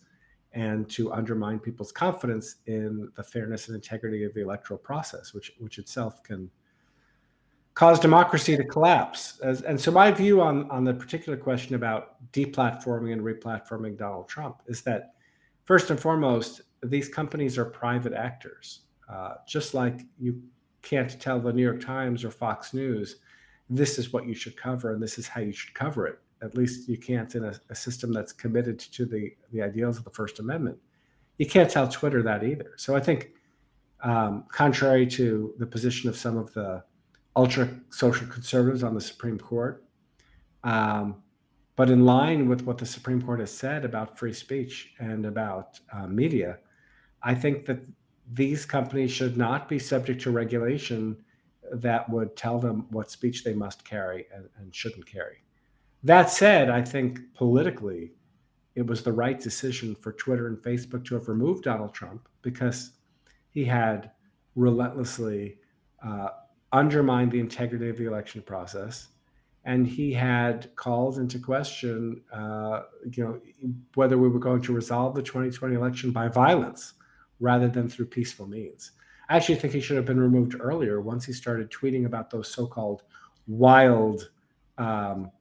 and 0.54 0.88
to 0.88 1.12
undermine 1.12 1.58
people's 1.58 1.92
confidence 1.92 2.58
in 2.68 3.12
the 3.16 3.24
fairness 3.24 3.68
and 3.68 3.76
integrity 3.76 4.24
of 4.24 4.34
the 4.36 4.42
electoral 4.42 4.78
process, 4.78 5.34
which 5.34 5.52
which 5.58 5.80
itself 5.80 6.22
can 6.24 6.52
cause 7.74 8.00
democracy 8.00 8.56
to 8.56 8.64
collapse. 8.64 9.40
As, 9.40 9.64
and 9.64 9.82
so 9.82 9.92
my 9.92 10.12
view 10.12 10.42
on 10.42 10.70
on 10.70 10.84
the 10.84 10.94
particular 10.94 11.38
question 11.38 11.74
about 11.74 12.32
deplatforming 12.32 13.14
and 13.14 13.22
replatforming 13.24 13.98
Donald 13.98 14.28
Trump 14.28 14.62
is 14.68 14.84
that 14.84 15.16
first 15.66 15.90
and 15.90 16.00
foremost, 16.00 16.62
these 16.84 17.10
companies 17.10 17.58
are 17.58 17.66
private 17.66 18.14
actors. 18.14 18.82
Uh, 19.12 19.36
just 19.48 19.74
like 19.74 20.02
you 20.20 20.42
can't 20.82 21.20
tell 21.20 21.40
the 21.40 21.54
New 21.54 21.62
York 21.64 21.82
Times 21.82 22.24
or 22.24 22.32
Fox 22.32 22.74
News, 22.74 23.18
this 23.70 23.98
is 23.98 24.14
what 24.14 24.26
you 24.28 24.34
should 24.34 24.56
cover 24.56 24.94
and 24.94 25.02
this 25.02 25.18
is 25.18 25.28
how 25.28 25.42
you 25.42 25.52
should 25.52 25.74
cover 25.74 26.08
it 26.08 26.20
at 26.44 26.56
least 26.56 26.90
you 26.90 26.98
can't 26.98 27.34
in 27.36 27.46
a, 27.46 27.54
a, 27.70 27.76
system 27.76 28.12
that's 28.12 28.34
committed 28.34 28.78
to 28.78 29.06
the, 29.06 29.34
the 29.52 29.62
ideals 29.62 29.98
of 29.98 30.04
the 30.04 30.10
First 30.10 30.40
Amendment. 30.40 30.78
You 31.38 31.46
can't 31.46 31.70
tell 31.70 31.88
Twitter 31.88 32.22
that 32.24 32.44
either. 32.44 32.74
So 32.76 32.96
I 32.96 33.00
think, 33.00 33.32
um, 34.04 34.44
contrary 34.52 35.08
to 35.08 35.54
the 35.58 35.66
position 35.66 36.10
of 36.10 36.18
some 36.18 36.38
of 36.38 36.54
the 36.54 36.84
ultra 37.36 37.70
social 37.90 38.28
conservatives 38.28 38.84
on 38.84 38.94
the 38.94 39.02
Supreme 39.02 39.40
Court, 39.40 39.86
um, 40.66 41.24
but 41.76 41.90
in 41.90 42.06
line 42.06 42.50
with 42.50 42.64
what 42.64 42.78
the 42.78 42.86
Supreme 42.86 43.22
Court 43.22 43.40
has 43.40 43.52
said 43.52 43.86
about 43.86 44.18
free 44.20 44.34
speech 44.34 44.94
and 45.00 45.26
about 45.26 45.80
uh, 45.92 46.06
media, 46.06 46.60
I 47.24 47.34
think 47.36 47.66
that 47.66 47.80
these 48.32 48.66
companies 48.66 49.12
should 49.12 49.38
not 49.38 49.70
be 49.70 49.80
subject 49.80 50.22
to 50.24 50.32
regulation 50.32 51.18
that 51.72 52.10
would 52.10 52.36
tell 52.36 52.60
them 52.60 52.86
what 52.92 53.10
speech 53.10 53.44
they 53.44 53.54
must 53.54 53.84
carry 53.86 54.26
and, 54.34 54.50
and 54.60 54.74
shouldn't 54.76 55.06
carry. 55.06 55.44
That 56.04 56.30
said, 56.30 56.70
I 56.70 56.82
think 56.82 57.20
politically, 57.34 58.12
it 58.76 58.86
was 58.86 59.04
the 59.04 59.14
right 59.14 59.40
decision 59.40 59.96
for 59.96 60.12
Twitter 60.12 60.48
and 60.48 60.58
Facebook 60.58 61.06
to 61.06 61.16
have 61.16 61.30
removed 61.30 61.64
Donald 61.64 61.94
Trump 61.94 62.28
because 62.42 62.92
he 63.50 63.64
had 63.64 64.12
relentlessly 64.56 65.58
uh, 66.06 66.30
undermined 66.72 67.32
the 67.32 67.40
integrity 67.40 67.90
of 67.90 67.98
the 67.98 68.06
election 68.06 68.42
process, 68.42 69.08
and 69.64 69.88
he 69.88 70.12
had 70.12 70.76
called 70.76 71.18
into 71.18 71.40
question, 71.40 72.22
uh, 72.34 72.82
you 73.10 73.24
know, 73.24 73.40
whether 73.96 74.18
we 74.18 74.28
were 74.28 74.40
going 74.40 74.62
to 74.62 74.74
resolve 74.74 75.16
the 75.16 75.22
2020 75.22 75.76
election 75.76 76.12
by 76.12 76.28
violence 76.28 76.94
rather 77.44 77.68
than 77.68 77.88
through 77.88 78.08
peaceful 78.08 78.48
means. 78.48 78.92
I 79.30 79.38
actually 79.38 79.56
think 79.56 79.74
he 79.74 79.82
should 79.82 79.98
have 79.98 80.06
been 80.06 80.20
removed 80.20 80.56
earlier 80.60 81.02
once 81.02 81.26
he 81.26 81.34
started 81.34 81.70
tweeting 81.72 82.06
about 82.06 82.30
those 82.30 82.52
so-called 82.52 83.04
wild. 83.48 84.30
Um, 84.78 85.32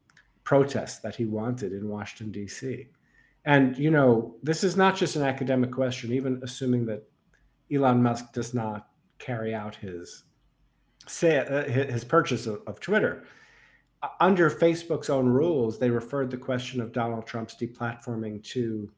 protests 0.44 0.98
that 1.00 1.14
he 1.14 1.24
wanted 1.24 1.72
in 1.72 1.88
Washington, 1.88 2.32
D.C. 2.32 2.86
And, 3.44 3.76
you 3.76 3.90
know, 3.90 4.36
this 4.42 4.64
is 4.64 4.76
not 4.76 4.96
just 4.96 5.16
an 5.16 5.22
academic 5.22 5.72
question, 5.72 6.12
even 6.12 6.40
assuming 6.42 6.86
that 6.86 7.08
Elon 7.72 8.02
Musk 8.02 8.32
does 8.32 8.54
not 8.54 8.88
carry 9.18 9.54
out 9.54 9.74
his 9.74 10.24
say, 11.06 11.38
uh, 11.38 11.64
his 11.64 12.04
purchase 12.04 12.46
of, 12.46 12.60
of 12.66 12.80
Twitter. 12.80 13.24
Under 14.20 14.50
Facebook's 14.50 15.10
own 15.10 15.28
rules, 15.28 15.78
they 15.78 15.90
referred 15.90 16.30
the 16.30 16.36
question 16.36 16.80
of 16.80 16.92
Donald 16.92 17.26
Trump's 17.26 17.54
deplatforming 17.54 18.42
to 18.44 18.90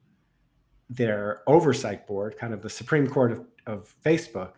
their 0.91 1.43
oversight 1.47 2.07
board, 2.07 2.37
kind 2.37 2.53
of 2.53 2.63
the 2.63 2.71
Supreme 2.71 3.07
Court 3.07 3.33
of, 3.33 3.47
of 3.67 3.95
Facebook. 4.05 4.53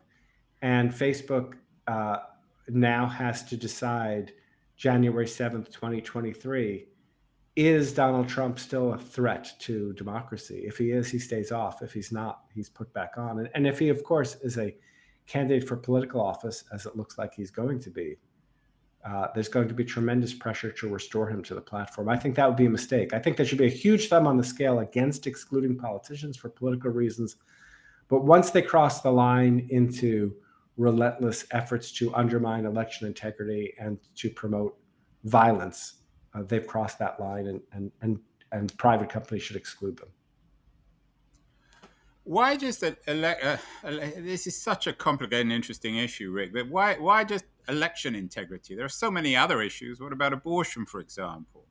And 0.63 0.91
Facebook 0.91 1.55
uh, 1.87 2.19
now 2.69 3.07
has 3.07 3.45
to 3.45 3.57
decide 3.57 4.33
January 4.77 5.27
7th, 5.27 5.73
2023, 5.73 6.87
is 7.57 7.93
Donald 7.95 8.29
Trump 8.29 8.59
still 8.59 8.93
a 8.93 8.99
threat 8.99 9.51
to 9.61 9.95
democracy? 9.95 10.65
If 10.67 10.77
he 10.77 10.91
is, 10.91 11.11
he 11.11 11.19
stays 11.19 11.51
off. 11.51 11.81
If 11.81 11.95
he's 11.95 12.13
not, 12.13 12.43
he's 12.55 12.69
put 12.69 12.93
back 12.93 13.13
on. 13.17 13.39
And, 13.39 13.49
and 13.55 13.67
if 13.67 13.79
he, 13.79 13.89
of 13.89 14.05
course, 14.05 14.37
is 14.43 14.59
a 14.59 14.77
candidate 15.27 15.67
for 15.67 15.77
political 15.77 16.21
office, 16.21 16.65
as 16.73 16.85
it 16.85 16.97
looks 16.97 17.17
like 17.17 17.33
he's 17.35 17.51
going 17.51 17.81
to 17.81 17.91
be, 17.91 18.17
uh, 19.09 19.29
there's 19.35 19.49
going 19.49 19.69
to 19.69 19.75
be 19.75 19.85
tremendous 19.85 20.35
pressure 20.35 20.71
to 20.73 20.89
restore 20.89 21.29
him 21.29 21.43
to 21.45 21.55
the 21.55 21.61
platform. 21.61 22.09
I 22.09 22.17
think 22.17 22.35
that 22.37 22.49
would 22.49 22.57
be 22.57 22.67
a 22.67 22.71
mistake. 22.71 23.15
I 23.15 23.19
think 23.19 23.37
there 23.37 23.47
should 23.47 23.59
be 23.59 23.67
a 23.67 23.71
huge 23.71 24.09
thumb 24.09 24.27
on 24.27 24.37
the 24.37 24.45
scale 24.45 24.81
against 24.81 25.27
excluding 25.27 25.77
politicians 25.77 26.37
for 26.37 26.49
political 26.49 26.91
reasons. 26.91 27.37
But 28.09 28.25
once 28.25 28.51
they 28.51 28.63
cross 28.63 29.03
the 29.03 29.13
line 29.13 29.67
into 29.71 30.35
relentless 30.77 31.47
efforts 31.53 31.91
to 31.91 32.15
undermine 32.15 32.67
election 32.67 33.07
integrity 33.07 33.75
and 33.79 33.99
to 34.15 34.31
promote 34.31 34.77
violence. 35.25 35.95
Uh, 36.35 36.43
they've 36.43 36.67
crossed 36.67 36.99
that 36.99 37.19
line, 37.19 37.47
and, 37.47 37.61
and 37.73 37.91
and 38.03 38.19
and 38.53 38.77
private 38.79 39.09
companies 39.09 39.43
should 39.43 39.57
exclude 39.57 39.97
them. 39.97 40.09
Why 42.25 42.57
just 42.57 42.83
a, 42.83 42.97
uh, 43.09 43.57
this 44.19 44.47
is 44.47 44.61
such 44.61 44.87
a 44.87 44.93
complicated 44.93 45.47
and 45.47 45.53
interesting 45.53 45.97
issue, 45.97 46.31
Rick. 46.31 46.53
But 46.53 46.69
why 46.69 46.95
why 46.95 47.25
just 47.25 47.45
election 47.69 48.15
integrity? 48.15 48.75
There 48.75 48.85
are 48.85 48.89
so 48.89 49.11
many 49.11 49.37
other 49.37 49.61
issues. 49.63 50.01
What 50.01 50.13
about 50.13 50.33
abortion, 50.33 50.87
for 50.87 51.01
example, 51.01 51.65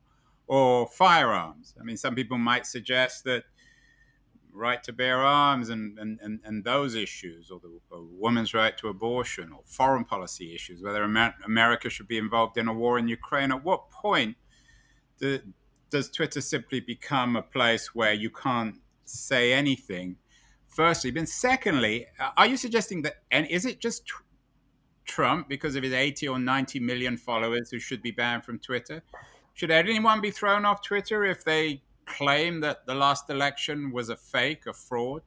or 0.46 0.86
firearms? 0.86 1.74
I 1.80 1.84
mean, 1.84 1.96
some 1.96 2.14
people 2.14 2.38
might 2.38 2.66
suggest 2.66 3.24
that 3.24 3.44
right 4.52 4.82
to 4.82 4.92
bear 4.92 5.18
arms 5.18 5.68
and, 5.68 5.98
and, 5.98 6.18
and, 6.22 6.40
and 6.44 6.64
those 6.64 6.94
issues, 6.94 7.50
or 7.50 7.60
the 7.60 7.78
or 7.90 8.02
woman's 8.02 8.54
right 8.54 8.76
to 8.78 8.88
abortion, 8.88 9.52
or 9.52 9.60
foreign 9.66 10.04
policy 10.04 10.54
issues, 10.54 10.82
whether 10.82 11.04
Amer- 11.04 11.34
America 11.44 11.90
should 11.90 12.08
be 12.08 12.18
involved 12.18 12.56
in 12.56 12.66
a 12.66 12.72
war 12.72 12.98
in 12.98 13.06
Ukraine. 13.06 13.52
At 13.52 13.62
what 13.62 13.90
point 13.90 14.36
do, 15.18 15.40
does 15.90 16.10
Twitter 16.10 16.40
simply 16.40 16.80
become 16.80 17.36
a 17.36 17.42
place 17.42 17.94
where 17.94 18.14
you 18.14 18.30
can't 18.30 18.76
say 19.04 19.52
anything? 19.52 20.16
Firstly, 20.66 21.10
but 21.10 21.28
secondly, 21.28 22.06
are 22.36 22.46
you 22.46 22.56
suggesting 22.56 23.02
that, 23.02 23.22
and 23.30 23.46
is 23.46 23.64
it 23.64 23.80
just 23.80 24.02
Trump 25.06 25.48
because 25.48 25.76
of 25.76 25.82
his 25.82 25.92
80 25.92 26.28
or 26.28 26.38
90 26.38 26.80
million 26.80 27.16
followers 27.16 27.70
who 27.70 27.78
should 27.78 28.02
be 28.02 28.10
banned 28.10 28.44
from 28.44 28.58
Twitter? 28.58 29.02
Should 29.54 29.70
anyone 29.70 30.20
be 30.20 30.30
thrown 30.30 30.64
off 30.64 30.82
Twitter 30.82 31.24
if 31.24 31.44
they 31.44 31.82
claim 32.04 32.60
that 32.60 32.86
the 32.86 32.94
last 32.94 33.30
election 33.30 33.90
was 33.90 34.08
a 34.08 34.16
fake, 34.16 34.66
a 34.66 34.72
fraud? 34.72 35.22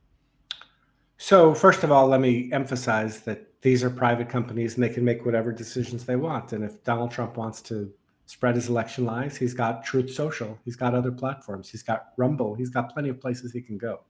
So, 1.18 1.54
first 1.54 1.84
of 1.84 1.92
all, 1.92 2.08
let 2.08 2.22
me 2.22 2.50
emphasize 2.54 3.22
that 3.22 3.62
these 3.62 3.84
are 3.84 3.90
private 3.90 4.30
companies 4.30 4.76
and 4.76 4.84
they 4.84 4.90
can 4.90 5.04
make 5.04 5.26
whatever 5.26 5.52
decisions 5.52 6.06
they 6.06 6.16
want. 6.16 6.54
And 6.54 6.64
if 6.64 6.82
Donald 6.84 7.12
Trump 7.12 7.36
wants 7.36 7.62
to 7.64 7.92
spread 8.26 8.56
his 8.56 8.70
election 8.70 9.06
lies, 9.06 9.36
he's 9.36 9.54
got 9.54 9.84
Truth 9.84 10.14
Social, 10.14 10.58
he's 10.64 10.76
got 10.76 10.96
other 10.96 11.12
platforms, 11.12 11.70
he's 11.70 11.84
got 11.84 12.10
Rumble, 12.16 12.56
he's 12.56 12.70
got 12.70 12.94
plenty 12.94 13.10
of 13.10 13.20
places 13.20 13.52
he 13.52 13.62
can 13.62 13.78
go. 13.78 14.02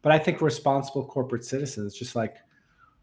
But 0.00 0.12
I 0.12 0.18
think 0.18 0.40
responsible 0.40 1.04
corporate 1.04 1.44
citizens, 1.44 1.94
just 1.94 2.14
like 2.14 2.36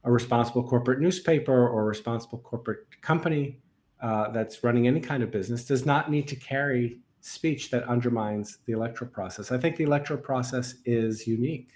a 0.04 0.12
responsible 0.12 0.64
corporate 0.64 1.00
newspaper 1.00 1.68
or 1.68 1.82
a 1.82 1.86
responsible 1.86 2.40
corporate 2.40 2.86
company 3.02 3.60
uh, 4.02 4.32
that's 4.32 4.64
running 4.64 4.88
any 4.88 5.00
kind 5.00 5.22
of 5.22 5.32
business, 5.32 5.66
does 5.66 5.86
not 5.86 6.10
need 6.10 6.28
to 6.28 6.36
carry 6.36 7.00
speech 7.22 7.70
that 7.70 7.84
undermines 7.84 8.58
the 8.66 8.74
electoral 8.74 9.10
process. 9.12 9.52
I 9.52 9.58
think 9.60 9.76
the 9.76 9.84
electoral 9.84 10.20
process 10.20 10.76
is 10.86 11.28
unique. 11.28 11.70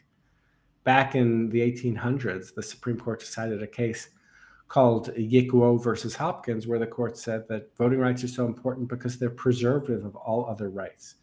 Back 0.84 1.16
in 1.16 1.50
the 1.50 1.60
1800s, 1.60 2.54
the 2.56 2.64
Supreme 2.64 2.98
Court 2.98 3.20
decided 3.20 3.62
a 3.62 3.68
case 3.68 4.10
called 4.68 5.16
Yick 5.16 5.54
Wo 5.54 5.78
versus 5.78 6.16
Hopkins, 6.16 6.66
where 6.66 6.80
the 6.80 6.88
court 6.88 7.18
said 7.18 7.48
that 7.50 7.76
voting 7.78 8.00
rights 8.00 8.24
are 8.24 8.28
so 8.28 8.48
important 8.48 8.88
because 8.88 9.20
they're 9.20 9.30
preservative 9.30 10.04
of 10.04 10.16
all 10.16 10.48
other 10.48 10.70
rights. 10.70 11.16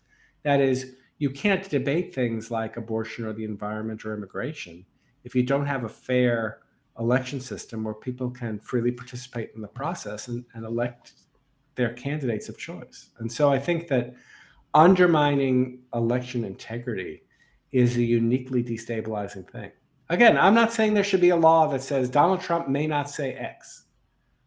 That 0.44 0.60
is, 0.60 0.94
you 1.18 1.30
can't 1.30 1.68
debate 1.68 2.14
things 2.14 2.50
like 2.50 2.76
abortion 2.76 3.24
or 3.24 3.32
the 3.32 3.44
environment 3.44 4.04
or 4.04 4.14
immigration 4.14 4.84
if 5.24 5.34
you 5.34 5.42
don't 5.42 5.66
have 5.66 5.84
a 5.84 5.88
fair 5.88 6.61
election 6.98 7.40
system 7.40 7.84
where 7.84 7.94
people 7.94 8.30
can 8.30 8.58
freely 8.60 8.92
participate 8.92 9.50
in 9.54 9.62
the 9.62 9.68
process 9.68 10.28
and, 10.28 10.44
and 10.54 10.64
elect 10.64 11.12
their 11.74 11.92
candidates 11.94 12.48
of 12.48 12.58
choice. 12.58 13.10
And 13.18 13.30
so 13.30 13.50
I 13.50 13.58
think 13.58 13.88
that 13.88 14.14
undermining 14.74 15.80
election 15.94 16.44
integrity 16.44 17.22
is 17.72 17.96
a 17.96 18.02
uniquely 18.02 18.62
destabilizing 18.62 19.50
thing. 19.50 19.70
Again, 20.10 20.36
I'm 20.36 20.54
not 20.54 20.72
saying 20.72 20.92
there 20.92 21.04
should 21.04 21.22
be 21.22 21.30
a 21.30 21.36
law 21.36 21.68
that 21.68 21.82
says 21.82 22.10
Donald 22.10 22.40
Trump 22.40 22.68
may 22.68 22.86
not 22.86 23.08
say 23.08 23.32
X. 23.32 23.84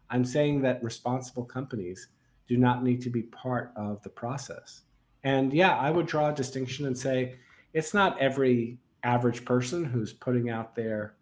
I'm 0.10 0.24
saying 0.24 0.62
that 0.62 0.84
responsible 0.84 1.44
companies 1.44 2.10
do 2.48 2.58
not 2.58 2.84
need 2.84 3.02
to 3.02 3.10
be 3.10 3.24
part 3.24 3.72
of 3.76 4.02
the 4.04 4.10
process. 4.10 4.82
And 5.24 5.52
yeah, 5.52 5.76
I 5.76 5.90
would 5.90 6.06
draw 6.06 6.30
a 6.30 6.34
distinction 6.34 6.86
and 6.86 6.96
say 6.96 7.38
it's 7.74 7.96
not 7.96 8.20
every 8.22 8.78
average 9.04 9.44
person 9.44 9.84
who's 9.84 10.14
putting 10.14 10.52
out 10.52 10.76
there 10.76 11.16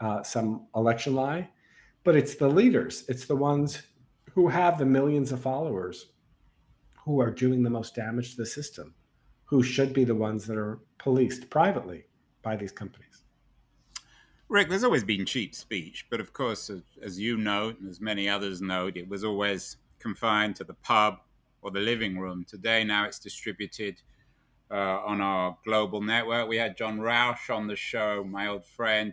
uh, 0.00 0.22
some 0.22 0.66
election 0.74 1.14
lie, 1.14 1.48
but 2.04 2.16
it's 2.16 2.34
the 2.36 2.48
leaders. 2.48 3.04
It's 3.08 3.26
the 3.26 3.36
ones 3.36 3.82
who 4.32 4.48
have 4.48 4.78
the 4.78 4.86
millions 4.86 5.32
of 5.32 5.40
followers 5.40 6.06
who 7.04 7.20
are 7.20 7.30
doing 7.30 7.62
the 7.62 7.70
most 7.70 7.94
damage 7.94 8.32
to 8.32 8.36
the 8.36 8.46
system, 8.46 8.94
who 9.44 9.62
should 9.62 9.92
be 9.92 10.04
the 10.04 10.14
ones 10.14 10.46
that 10.46 10.58
are 10.58 10.80
policed 10.98 11.48
privately 11.50 12.04
by 12.42 12.54
these 12.54 12.72
companies. 12.72 13.22
Rick, 14.48 14.68
there's 14.68 14.84
always 14.84 15.04
been 15.04 15.26
cheap 15.26 15.54
speech, 15.54 16.06
but 16.10 16.20
of 16.20 16.32
course, 16.32 16.70
as, 17.02 17.18
you 17.18 17.36
know, 17.36 17.74
and 17.78 17.88
as 17.88 18.00
many 18.00 18.28
others 18.28 18.62
know, 18.62 18.86
it 18.94 19.08
was 19.08 19.22
always 19.24 19.76
confined 19.98 20.56
to 20.56 20.64
the 20.64 20.74
pub 20.74 21.18
or 21.60 21.70
the 21.70 21.80
living 21.80 22.18
room. 22.18 22.46
Today, 22.48 22.84
now 22.84 23.04
it's 23.04 23.18
distributed 23.18 24.00
uh, 24.70 25.00
on 25.04 25.20
our 25.20 25.58
global 25.64 26.00
network. 26.00 26.48
We 26.48 26.56
had 26.56 26.76
John 26.76 26.98
Rauch 26.98 27.50
on 27.50 27.66
the 27.66 27.76
show, 27.76 28.24
my 28.24 28.46
old 28.46 28.64
friend. 28.64 29.12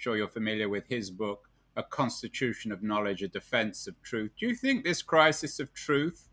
Sure 0.00 0.16
you're 0.16 0.28
familiar 0.28 0.66
with 0.66 0.86
his 0.88 1.10
book, 1.10 1.50
A 1.76 1.82
Constitution 1.82 2.72
of 2.72 2.82
Knowledge, 2.82 3.22
A 3.22 3.28
Defense 3.28 3.86
of 3.86 4.00
Truth. 4.00 4.30
Do 4.40 4.46
you 4.46 4.54
think 4.54 4.82
this 4.82 5.02
crisis 5.02 5.60
of 5.60 5.74
truth 5.74 6.30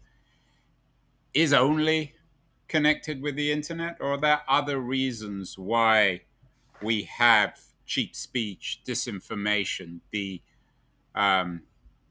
is 1.33 1.51
only 1.51 2.13
connected 2.69 3.21
with 3.21 3.35
the 3.35 3.51
internet, 3.51 3.97
or 3.99 4.13
are 4.13 4.17
there 4.17 4.41
other 4.47 4.79
reasons 4.79 5.57
why 5.57 6.21
we 6.81 7.03
have 7.03 7.59
cheap 7.85 8.15
speech, 8.15 8.79
disinformation, 8.87 9.99
the 10.11 10.41
um, 11.13 11.63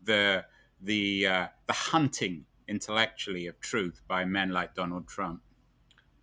the 0.05 0.45
the 0.83 1.27
uh, 1.27 1.47
the 1.67 1.73
hunting 1.73 2.45
intellectually 2.69 3.47
of 3.47 3.59
truth 3.61 4.03
by 4.07 4.27
men 4.27 4.51
like 4.51 4.75
Donald 4.75 5.09
Trump. 5.09 5.41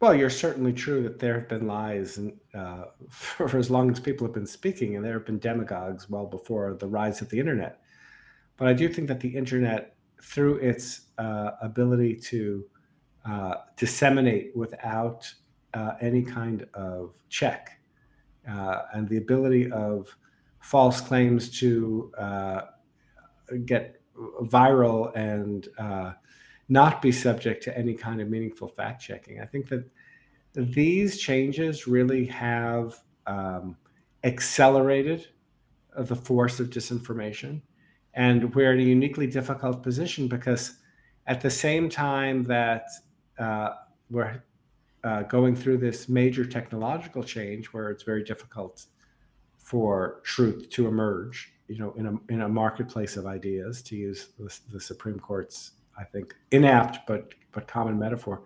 Well, 0.03 0.13
you're 0.13 0.29
certainly 0.29 0.73
true 0.73 1.01
that 1.03 1.17
there 1.17 1.33
have 1.35 1.47
been 1.47 1.65
lies 1.65 2.17
and, 2.17 2.37
uh, 2.53 2.87
for 3.09 3.57
as 3.57 3.71
long 3.71 3.89
as 3.89 4.01
people 4.01 4.27
have 4.27 4.33
been 4.33 4.45
speaking, 4.45 4.97
and 4.97 5.05
there 5.05 5.13
have 5.13 5.25
been 5.25 5.39
demagogues 5.39 6.09
well 6.09 6.25
before 6.25 6.73
the 6.73 6.87
rise 6.87 7.21
of 7.21 7.29
the 7.29 7.39
internet. 7.39 7.79
But 8.57 8.67
I 8.67 8.73
do 8.73 8.89
think 8.89 9.07
that 9.07 9.21
the 9.21 9.29
internet, 9.29 9.95
through 10.21 10.55
its 10.55 11.03
uh, 11.17 11.51
ability 11.61 12.15
to 12.15 12.65
uh, 13.23 13.53
disseminate 13.77 14.53
without 14.57 15.33
uh, 15.73 15.93
any 16.01 16.21
kind 16.21 16.67
of 16.73 17.15
check, 17.29 17.79
uh, 18.45 18.81
and 18.93 19.07
the 19.07 19.19
ability 19.19 19.71
of 19.71 20.13
false 20.59 20.99
claims 20.99 21.49
to 21.59 22.11
uh, 22.17 22.61
get 23.63 24.01
viral 24.41 25.15
and 25.15 25.69
not 26.73 27.01
be 27.01 27.11
subject 27.11 27.63
to 27.63 27.77
any 27.77 27.93
kind 27.93 28.19
of 28.21 28.29
meaningful 28.29 28.67
fact 28.67 29.01
checking. 29.01 29.39
I 29.39 29.45
think 29.45 29.69
that 29.69 29.83
these 30.53 31.19
changes 31.19 31.87
really 31.87 32.25
have 32.25 32.99
um, 33.27 33.77
accelerated 34.23 35.27
the 35.97 36.15
force 36.15 36.59
of 36.59 36.69
disinformation. 36.69 37.61
And 38.13 38.53
we're 38.53 38.73
in 38.73 38.79
a 38.79 38.83
uniquely 38.83 39.27
difficult 39.27 39.83
position 39.83 40.27
because 40.27 40.77
at 41.27 41.41
the 41.41 41.49
same 41.49 41.89
time 41.89 42.43
that 42.43 42.85
uh, 43.39 43.69
we're 44.09 44.43
uh, 45.03 45.23
going 45.23 45.55
through 45.55 45.77
this 45.77 46.07
major 46.07 46.45
technological 46.45 47.23
change 47.23 47.67
where 47.67 47.89
it's 47.89 48.03
very 48.03 48.23
difficult 48.23 48.85
for 49.57 50.21
truth 50.23 50.69
to 50.69 50.87
emerge, 50.87 51.53
you 51.67 51.77
know, 51.77 51.93
in 51.93 52.05
a 52.05 52.33
in 52.33 52.41
a 52.41 52.49
marketplace 52.49 53.17
of 53.17 53.25
ideas, 53.25 53.81
to 53.81 53.95
use 53.95 54.29
the, 54.37 54.53
the 54.71 54.79
Supreme 54.79 55.19
Court's, 55.19 55.71
I 55.97 56.03
think, 56.03 56.35
inapt 56.51 56.99
but 57.07 57.33
but 57.51 57.67
common 57.67 57.99
metaphor. 57.99 58.43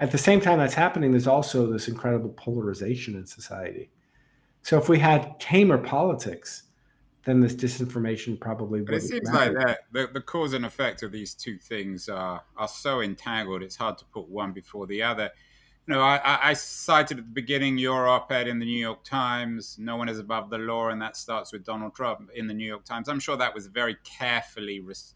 At 0.00 0.10
the 0.10 0.18
same 0.18 0.40
time 0.40 0.58
that's 0.58 0.74
happening, 0.74 1.12
there's 1.12 1.26
also 1.26 1.70
this 1.70 1.88
incredible 1.88 2.30
polarization 2.30 3.14
in 3.14 3.26
society. 3.26 3.90
So 4.62 4.78
if 4.78 4.88
we 4.88 4.98
had 4.98 5.38
tamer 5.38 5.78
politics, 5.78 6.64
then 7.24 7.40
this 7.40 7.54
disinformation 7.54 8.38
probably 8.40 8.80
would. 8.80 8.88
Be. 8.88 8.96
It 8.96 9.02
seems 9.02 9.30
matter. 9.30 9.54
like 9.54 9.66
that 9.66 9.78
the, 9.92 10.08
the 10.12 10.20
cause 10.20 10.52
and 10.52 10.66
effect 10.66 11.02
of 11.02 11.12
these 11.12 11.34
two 11.34 11.58
things 11.58 12.08
are 12.08 12.42
are 12.56 12.68
so 12.68 13.00
entangled. 13.00 13.62
It's 13.62 13.76
hard 13.76 13.98
to 13.98 14.04
put 14.06 14.28
one 14.28 14.52
before 14.52 14.86
the 14.86 15.02
other 15.02 15.30
you 15.86 15.94
know, 15.94 16.00
I, 16.00 16.50
I, 16.50 16.52
cited 16.54 17.18
at 17.18 17.24
the 17.24 17.30
beginning 17.30 17.76
your 17.76 18.08
op-ed 18.08 18.48
in 18.48 18.58
the 18.58 18.64
New 18.64 18.78
York 18.78 19.04
Times. 19.04 19.76
No 19.78 19.96
one 19.96 20.08
is 20.08 20.18
above 20.18 20.48
the 20.48 20.56
law, 20.56 20.88
and 20.88 21.00
that 21.02 21.14
starts 21.14 21.52
with 21.52 21.62
Donald 21.64 21.94
Trump 21.94 22.30
in 22.34 22.46
the 22.46 22.54
New 22.54 22.66
York 22.66 22.84
Times. 22.84 23.08
I'm 23.08 23.20
sure 23.20 23.36
that 23.36 23.54
was 23.54 23.66
very 23.66 23.96
carefully 24.02 24.80
res- 24.80 25.14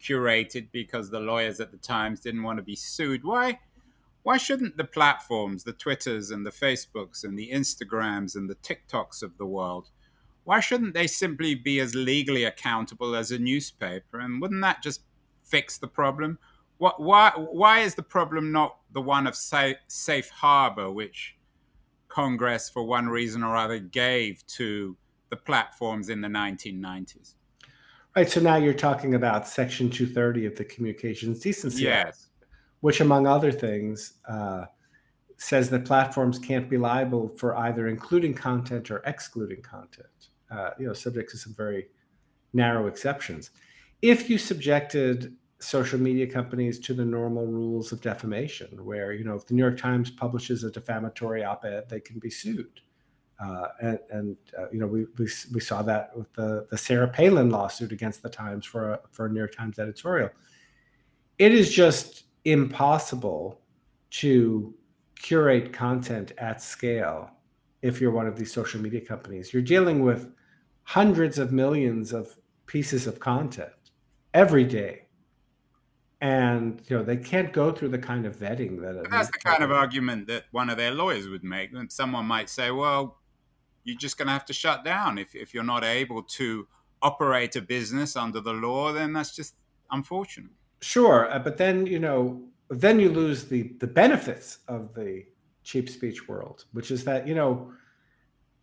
curated 0.00 0.68
because 0.72 1.10
the 1.10 1.20
lawyers 1.20 1.60
at 1.60 1.70
the 1.70 1.76
Times 1.76 2.20
didn't 2.20 2.42
want 2.42 2.58
to 2.58 2.62
be 2.62 2.76
sued. 2.76 3.24
Why? 3.24 3.60
Why 4.22 4.36
shouldn't 4.36 4.76
the 4.76 4.84
platforms, 4.84 5.64
the 5.64 5.72
Twitters 5.72 6.30
and 6.30 6.44
the 6.44 6.50
Facebooks 6.50 7.24
and 7.24 7.38
the 7.38 7.50
Instagrams 7.52 8.36
and 8.36 8.50
the 8.50 8.56
TikToks 8.56 9.22
of 9.22 9.38
the 9.38 9.46
world, 9.46 9.90
why 10.44 10.60
shouldn't 10.60 10.94
they 10.94 11.06
simply 11.06 11.54
be 11.54 11.80
as 11.80 11.94
legally 11.94 12.44
accountable 12.44 13.14
as 13.14 13.30
a 13.30 13.38
newspaper? 13.38 14.18
And 14.18 14.40
wouldn't 14.40 14.62
that 14.62 14.82
just 14.82 15.02
fix 15.42 15.78
the 15.78 15.88
problem? 15.88 16.38
What, 16.78 17.00
why, 17.00 17.32
why 17.36 17.80
is 17.80 17.94
the 17.94 18.02
problem 18.02 18.52
not 18.52 18.76
the 18.92 19.00
one 19.00 19.26
of 19.26 19.36
safe, 19.36 19.76
safe 19.86 20.28
harbor, 20.30 20.90
which 20.90 21.36
Congress, 22.08 22.68
for 22.68 22.82
one 22.82 23.08
reason 23.08 23.42
or 23.42 23.56
other, 23.56 23.78
gave 23.78 24.46
to 24.48 24.96
the 25.30 25.36
platforms 25.36 26.08
in 26.10 26.20
the 26.20 26.28
1990s. 26.28 27.34
Right. 28.16 28.28
So 28.28 28.40
now 28.40 28.56
you're 28.56 28.74
talking 28.74 29.14
about 29.14 29.46
Section 29.46 29.88
230 29.88 30.46
of 30.46 30.56
the 30.56 30.64
Communications 30.64 31.40
Decency 31.40 31.84
yes. 31.84 32.06
Act, 32.06 32.18
which, 32.80 33.00
among 33.00 33.26
other 33.26 33.52
things, 33.52 34.14
uh, 34.28 34.64
says 35.36 35.70
that 35.70 35.84
platforms 35.84 36.38
can't 36.38 36.68
be 36.68 36.76
liable 36.76 37.28
for 37.36 37.56
either 37.56 37.88
including 37.88 38.34
content 38.34 38.90
or 38.90 38.98
excluding 39.06 39.62
content. 39.62 40.06
Uh, 40.50 40.70
you 40.78 40.86
know, 40.86 40.92
subject 40.92 41.30
to 41.30 41.38
some 41.38 41.54
very 41.54 41.86
narrow 42.52 42.88
exceptions. 42.88 43.50
If 44.02 44.28
you 44.28 44.38
subjected 44.38 45.36
social 45.60 46.00
media 46.00 46.26
companies 46.26 46.78
to 46.80 46.94
the 46.94 47.04
normal 47.04 47.46
rules 47.46 47.92
of 47.92 48.00
defamation, 48.00 48.84
where 48.84 49.12
you 49.12 49.24
know 49.24 49.36
if 49.36 49.46
the 49.46 49.54
New 49.54 49.62
York 49.62 49.78
Times 49.78 50.10
publishes 50.10 50.64
a 50.64 50.70
defamatory 50.70 51.44
op-ed, 51.44 51.88
they 51.88 52.00
can 52.00 52.18
be 52.18 52.30
sued. 52.30 52.80
Uh, 53.42 53.68
and, 53.80 53.98
and 54.10 54.36
uh, 54.58 54.66
you 54.70 54.78
know 54.78 54.86
we, 54.86 55.06
we, 55.18 55.28
we 55.52 55.60
saw 55.60 55.80
that 55.82 56.16
with 56.16 56.32
the 56.34 56.66
the 56.70 56.76
Sarah 56.76 57.08
Palin 57.08 57.50
lawsuit 57.50 57.92
against 57.92 58.22
the 58.22 58.28
Times 58.28 58.66
for 58.66 58.92
a, 58.92 59.00
for 59.10 59.26
a 59.26 59.28
New 59.30 59.38
York 59.38 59.54
Times 59.54 59.78
editorial. 59.78 60.30
It 61.38 61.52
is 61.52 61.72
just 61.72 62.24
impossible 62.44 63.60
to 64.10 64.74
curate 65.16 65.72
content 65.72 66.32
at 66.38 66.62
scale 66.62 67.30
if 67.82 68.00
you're 68.00 68.10
one 68.10 68.26
of 68.26 68.36
these 68.36 68.52
social 68.52 68.80
media 68.80 69.00
companies. 69.00 69.52
You're 69.52 69.62
dealing 69.62 70.04
with 70.04 70.32
hundreds 70.82 71.38
of 71.38 71.52
millions 71.52 72.12
of 72.12 72.36
pieces 72.66 73.06
of 73.06 73.20
content 73.20 73.72
every 74.34 74.64
day 74.64 75.06
and 76.20 76.82
you 76.88 76.96
know 76.96 77.02
they 77.02 77.16
can't 77.16 77.52
go 77.52 77.72
through 77.72 77.88
the 77.88 77.98
kind 77.98 78.26
of 78.26 78.36
vetting 78.36 78.80
that. 78.80 79.08
that's 79.10 79.30
the 79.30 79.38
kind 79.38 79.62
of 79.62 79.72
argument 79.72 80.26
that 80.26 80.44
one 80.50 80.68
of 80.68 80.76
their 80.76 80.90
lawyers 80.90 81.28
would 81.28 81.44
make. 81.44 81.72
And 81.72 81.90
someone 81.90 82.26
might 82.26 82.50
say, 82.50 82.70
"Well, 82.70 83.19
you're 83.90 83.98
just 83.98 84.18
going 84.18 84.26
to 84.26 84.32
have 84.32 84.46
to 84.46 84.52
shut 84.52 84.84
down 84.84 85.18
if 85.18 85.34
if 85.34 85.52
you're 85.54 85.70
not 85.74 85.84
able 85.84 86.22
to 86.22 86.66
operate 87.02 87.56
a 87.56 87.62
business 87.62 88.16
under 88.16 88.40
the 88.40 88.52
law. 88.52 88.92
Then 88.92 89.12
that's 89.12 89.34
just 89.34 89.54
unfortunate." 89.90 90.52
Sure, 90.80 91.30
uh, 91.30 91.38
but 91.38 91.56
then 91.56 91.86
you 91.86 91.98
know, 91.98 92.42
then 92.68 93.00
you 93.00 93.10
lose 93.10 93.44
the 93.44 93.74
the 93.80 93.86
benefits 93.86 94.58
of 94.68 94.94
the 94.94 95.24
cheap 95.62 95.88
speech 95.88 96.28
world, 96.28 96.64
which 96.72 96.90
is 96.90 97.04
that 97.04 97.26
you 97.28 97.34
know. 97.34 97.72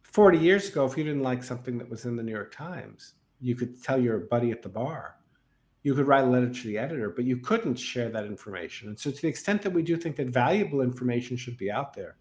40 0.04 0.38
years 0.40 0.70
ago, 0.70 0.86
if 0.86 0.98
you 0.98 1.04
didn't 1.04 1.22
like 1.22 1.44
something 1.44 1.78
that 1.78 1.88
was 1.88 2.06
in 2.06 2.16
the 2.16 2.24
New 2.24 2.32
York 2.32 2.52
Times, 2.56 3.14
you 3.40 3.56
could 3.56 3.84
tell 3.84 4.02
your 4.02 4.18
buddy 4.20 4.52
at 4.52 4.64
the 4.64 4.70
bar 4.70 5.18
you 5.88 5.96
could 5.96 6.06
write 6.06 6.26
a 6.26 6.28
letter 6.28 6.50
to 6.50 6.68
the 6.68 6.78
editor, 6.78 7.10
but 7.10 7.24
you 7.24 7.38
couldn't 7.38 7.76
share 7.76 8.10
that 8.10 8.26
information. 8.26 8.90
And 8.90 9.00
so, 9.00 9.10
to 9.10 9.22
the 9.22 9.30
extent 9.30 9.62
that 9.62 9.72
we 9.72 9.82
do 9.82 9.96
think 9.96 10.18
that 10.18 10.28
valuable 10.28 10.82
information 10.82 11.38
should 11.38 11.58
be 11.58 11.72
out 11.72 11.94
there, 11.94 12.18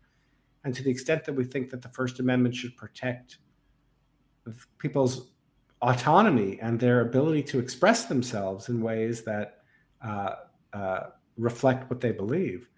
and 0.67 0.75
to 0.75 0.83
the 0.83 0.91
extent 0.91 1.25
that 1.25 1.33
we 1.33 1.45
think 1.45 1.71
that 1.71 1.81
the 1.81 1.89
First 1.91 2.19
Amendment 2.19 2.53
should 2.53 2.77
protect 2.77 3.39
people's 4.79 5.29
autonomy 5.81 6.59
and 6.61 6.81
their 6.81 7.03
ability 7.03 7.45
to 7.45 7.61
express 7.61 8.07
themselves 8.07 8.69
in 8.69 8.81
ways 8.81 9.23
that 9.23 9.61
uh, 10.05 10.35
uh, 10.73 11.01
reflect 11.39 11.89
what 11.89 12.01
they 12.01 12.11
believe, 12.11 12.69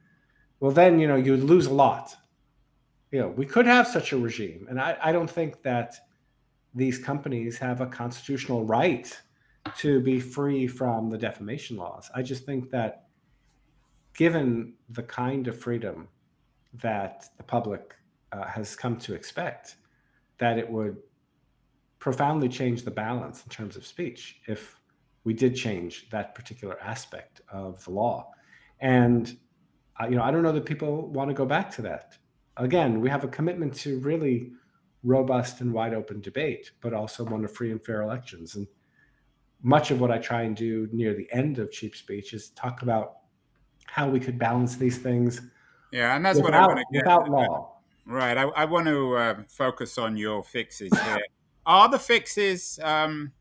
well, 0.60 0.70
then 0.70 0.98
you 0.98 1.08
know 1.08 1.16
you 1.16 1.30
would 1.32 1.44
lose 1.44 1.64
a 1.64 1.72
lot. 1.72 2.14
You 3.10 3.20
know, 3.20 3.28
we 3.28 3.46
could 3.46 3.64
have 3.64 3.88
such 3.88 4.12
a 4.12 4.18
regime, 4.18 4.66
and 4.68 4.78
I, 4.78 4.98
I 5.02 5.10
don't 5.10 5.30
think 5.30 5.62
that 5.62 5.94
these 6.74 6.98
companies 6.98 7.56
have 7.56 7.80
a 7.80 7.86
constitutional 7.86 8.66
right 8.66 9.18
to 9.78 10.00
be 10.00 10.20
free 10.20 10.66
from 10.66 11.08
the 11.08 11.16
defamation 11.16 11.78
laws. 11.78 12.10
I 12.14 12.20
just 12.20 12.44
think 12.44 12.68
that 12.68 13.06
given 14.12 14.74
the 14.90 15.04
kind 15.04 15.48
of 15.48 15.58
freedom 15.58 16.08
that 16.74 17.26
the 17.36 17.42
public 17.42 17.94
uh, 18.32 18.46
has 18.46 18.76
come 18.76 18.96
to 18.96 19.14
expect 19.14 19.76
that 20.38 20.58
it 20.58 20.68
would 20.68 20.96
profoundly 21.98 22.48
change 22.48 22.84
the 22.84 22.90
balance 22.90 23.42
in 23.42 23.48
terms 23.50 23.76
of 23.76 23.84
speech 23.84 24.40
if 24.46 24.78
we 25.24 25.34
did 25.34 25.54
change 25.54 26.08
that 26.10 26.34
particular 26.34 26.80
aspect 26.80 27.40
of 27.50 27.84
the 27.84 27.90
law. 27.90 28.30
And 28.80 29.36
uh, 30.00 30.06
you 30.08 30.16
know, 30.16 30.22
I 30.22 30.30
don't 30.30 30.42
know 30.42 30.52
that 30.52 30.64
people 30.64 31.08
want 31.08 31.28
to 31.28 31.34
go 31.34 31.44
back 31.44 31.70
to 31.72 31.82
that. 31.82 32.16
Again, 32.56 33.00
we 33.00 33.10
have 33.10 33.24
a 33.24 33.28
commitment 33.28 33.74
to 33.76 33.98
really 34.00 34.52
robust 35.02 35.60
and 35.60 35.72
wide 35.72 35.94
open 35.94 36.20
debate, 36.20 36.72
but 36.80 36.92
also 36.92 37.24
one 37.24 37.44
of 37.44 37.52
free 37.52 37.72
and 37.72 37.84
fair 37.84 38.02
elections. 38.02 38.54
And 38.54 38.66
much 39.62 39.90
of 39.90 40.00
what 40.00 40.10
I 40.10 40.18
try 40.18 40.42
and 40.42 40.56
do 40.56 40.88
near 40.92 41.14
the 41.14 41.28
end 41.32 41.58
of 41.58 41.70
cheap 41.70 41.96
speech 41.96 42.32
is 42.32 42.50
talk 42.50 42.82
about 42.82 43.18
how 43.86 44.08
we 44.08 44.20
could 44.20 44.38
balance 44.38 44.76
these 44.76 44.98
things. 44.98 45.40
Yeah, 45.90 46.16
and 46.16 46.24
that's 46.24 46.40
without, 46.40 46.52
what 46.52 46.54
I 46.54 46.66
want 46.66 46.78
to 46.78 46.84
get 46.92 47.04
without 47.04 47.30
law. 47.30 47.74
Right. 48.04 48.36
I, 48.36 48.42
I 48.44 48.64
want 48.64 48.86
to 48.86 49.16
uh, 49.16 49.34
focus 49.48 49.98
on 49.98 50.16
your 50.16 50.42
fixes 50.42 50.90
here. 50.98 51.20
are 51.66 51.88
the 51.88 51.98
fixes, 51.98 52.78
um, 52.82 53.32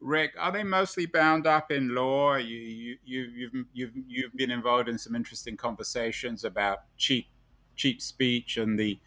Rick? 0.00 0.32
Are 0.38 0.52
they 0.52 0.62
mostly 0.62 1.06
bound 1.06 1.46
up 1.46 1.72
in 1.72 1.94
law? 1.94 2.36
You, 2.36 2.56
you, 2.56 2.96
you, 3.04 3.22
you've 3.34 3.66
you've 3.72 3.92
you've 4.06 4.34
been 4.34 4.50
involved 4.50 4.88
in 4.88 4.98
some 4.98 5.14
interesting 5.14 5.56
conversations 5.56 6.44
about 6.44 6.80
cheap 6.98 7.26
cheap 7.74 8.00
speech 8.02 8.56
and 8.56 8.78
the 8.78 8.98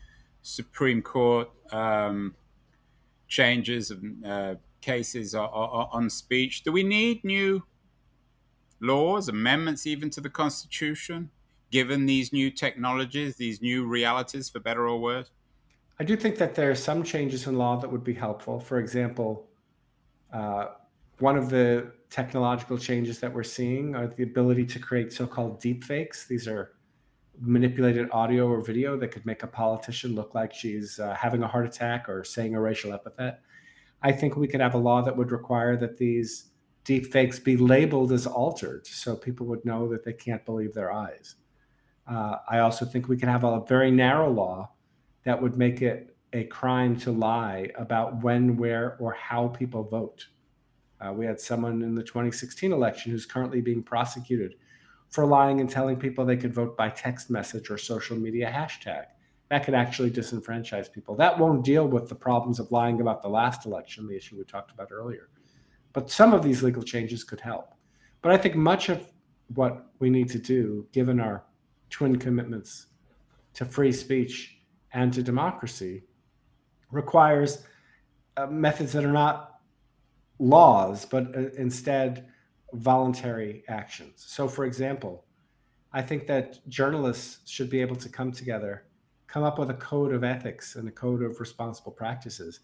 Supreme 0.41 1.01
Court 1.01 1.49
um, 1.71 2.35
changes 3.27 3.91
and 3.91 4.25
uh, 4.25 4.55
cases 4.81 5.35
on 5.35 6.09
speech. 6.09 6.63
Do 6.63 6.71
we 6.71 6.83
need 6.83 7.23
new 7.23 7.63
laws, 8.79 9.29
amendments, 9.29 9.85
even 9.85 10.09
to 10.11 10.21
the 10.21 10.29
Constitution, 10.29 11.29
given 11.71 12.05
these 12.05 12.31
new 12.31 12.49
technologies, 12.49 13.35
these 13.35 13.61
new 13.61 13.85
realities, 13.85 14.49
for 14.49 14.59
better 14.59 14.87
or 14.87 14.99
worse? 14.99 15.31
I 15.99 16.03
do 16.03 16.15
think 16.15 16.37
that 16.37 16.55
there 16.55 16.69
are 16.69 16.75
some 16.75 17.03
changes 17.03 17.47
in 17.47 17.57
law 17.57 17.77
that 17.77 17.91
would 17.91 18.03
be 18.03 18.13
helpful. 18.13 18.59
For 18.59 18.79
example, 18.79 19.47
uh, 20.31 20.67
one 21.19 21.37
of 21.37 21.49
the 21.49 21.91
technological 22.09 22.77
changes 22.77 23.19
that 23.19 23.33
we're 23.33 23.43
seeing 23.43 23.95
are 23.95 24.07
the 24.07 24.23
ability 24.23 24.65
to 24.65 24.79
create 24.79 25.11
so-called 25.11 25.61
deepfakes. 25.61 26.27
These 26.27 26.47
are 26.47 26.73
manipulated 27.39 28.09
audio 28.11 28.47
or 28.47 28.61
video 28.61 28.97
that 28.97 29.09
could 29.09 29.25
make 29.25 29.43
a 29.43 29.47
politician 29.47 30.15
look 30.15 30.33
like 30.33 30.53
she's 30.53 30.99
uh, 30.99 31.13
having 31.15 31.43
a 31.43 31.47
heart 31.47 31.65
attack 31.65 32.07
or 32.07 32.23
saying 32.23 32.55
a 32.55 32.61
racial 32.61 32.93
epithet. 32.93 33.41
I 34.01 34.11
think 34.11 34.35
we 34.35 34.47
could 34.47 34.61
have 34.61 34.75
a 34.75 34.79
law 34.79 35.01
that 35.01 35.15
would 35.15 35.31
require 35.31 35.75
that 35.77 35.97
these 35.97 36.51
deepfakes 36.85 37.43
be 37.43 37.57
labeled 37.57 38.11
as 38.11 38.25
altered 38.25 38.87
so 38.87 39.15
people 39.15 39.45
would 39.47 39.65
know 39.65 39.87
that 39.89 40.03
they 40.03 40.13
can't 40.13 40.45
believe 40.45 40.73
their 40.73 40.91
eyes. 40.91 41.35
Uh, 42.07 42.37
I 42.49 42.59
also 42.59 42.85
think 42.85 43.07
we 43.07 43.17
could 43.17 43.29
have 43.29 43.43
a 43.43 43.61
very 43.67 43.91
narrow 43.91 44.29
law 44.29 44.71
that 45.23 45.41
would 45.41 45.57
make 45.57 45.81
it 45.81 46.15
a 46.33 46.45
crime 46.45 46.97
to 46.99 47.11
lie 47.11 47.69
about 47.75 48.23
when, 48.23 48.57
where, 48.57 48.97
or 48.99 49.13
how 49.13 49.49
people 49.49 49.83
vote. 49.83 50.27
Uh, 50.99 51.13
we 51.13 51.25
had 51.25 51.39
someone 51.39 51.81
in 51.81 51.95
the 51.95 52.03
2016 52.03 52.71
election 52.71 53.11
who's 53.11 53.25
currently 53.25 53.61
being 53.61 53.83
prosecuted 53.83 54.55
for 55.09 55.25
lying 55.25 55.61
and 55.61 55.69
telling 55.69 55.95
people 55.95 56.25
they 56.25 56.37
could 56.37 56.53
vote 56.53 56.75
by 56.75 56.89
text 56.89 57.29
message 57.29 57.69
or 57.69 57.77
social 57.77 58.17
media 58.17 58.51
hashtag. 58.51 59.05
That 59.49 59.63
could 59.63 59.73
actually 59.73 60.11
disenfranchise 60.11 60.91
people. 60.91 61.15
That 61.15 61.37
won't 61.39 61.63
deal 61.63 61.87
with 61.87 62.09
the 62.09 62.15
problems 62.15 62.59
of 62.59 62.71
lying 62.71 62.99
about 62.99 63.21
the 63.21 63.29
last 63.29 63.65
election, 63.65 64.07
the 64.07 64.17
issue 64.17 64.37
we 64.37 64.43
talked 64.43 64.71
about 64.71 64.91
earlier. 64.91 65.29
But 65.93 66.09
some 66.09 66.33
of 66.33 66.43
these 66.43 66.61
legal 66.61 66.83
changes 66.83 67.23
could 67.23 67.39
help. 67.39 67.73
But 68.21 68.33
I 68.33 68.37
think 68.37 68.55
much 68.55 68.89
of 68.89 69.07
what 69.53 69.87
we 69.99 70.09
need 70.09 70.29
to 70.29 70.39
do, 70.39 70.85
given 70.91 71.21
our 71.21 71.43
twin 71.89 72.17
commitments 72.17 72.87
to 73.53 73.65
free 73.65 73.91
speech 73.91 74.57
and 74.93 75.13
to 75.13 75.23
democracy, 75.23 76.03
requires 76.91 77.63
uh, 78.37 78.47
methods 78.47 78.93
that 78.93 79.03
are 79.03 79.11
not 79.11 79.59
laws, 80.39 81.05
but 81.05 81.35
uh, 81.35 81.49
instead 81.57 82.27
voluntary 82.73 83.63
actions. 83.67 84.23
So, 84.27 84.47
for 84.47 84.65
example, 84.65 85.25
I 85.93 86.01
think 86.01 86.27
that 86.27 86.67
journalists 86.67 87.49
should 87.49 87.69
be 87.69 87.81
able 87.81 87.95
to 87.97 88.09
come 88.09 88.31
together, 88.31 88.83
come 89.27 89.43
up 89.43 89.57
with 89.57 89.69
a 89.69 89.75
code 89.75 90.13
of 90.13 90.23
ethics 90.23 90.75
and 90.75 90.87
a 90.87 90.91
code 90.91 91.23
of 91.23 91.39
responsible 91.39 91.91
practices, 91.91 92.61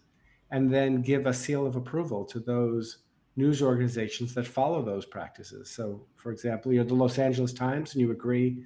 and 0.50 0.72
then 0.72 1.02
give 1.02 1.26
a 1.26 1.32
seal 1.32 1.66
of 1.66 1.76
approval 1.76 2.24
to 2.26 2.38
those 2.38 2.98
news 3.36 3.62
organizations 3.62 4.34
that 4.34 4.46
follow 4.46 4.82
those 4.82 5.04
practices. 5.04 5.68
So, 5.70 6.06
for 6.16 6.30
example, 6.30 6.72
you're 6.72 6.84
the 6.84 6.94
Los 6.94 7.18
Angeles 7.18 7.52
Times 7.52 7.92
and 7.92 8.00
you 8.00 8.12
agree 8.12 8.62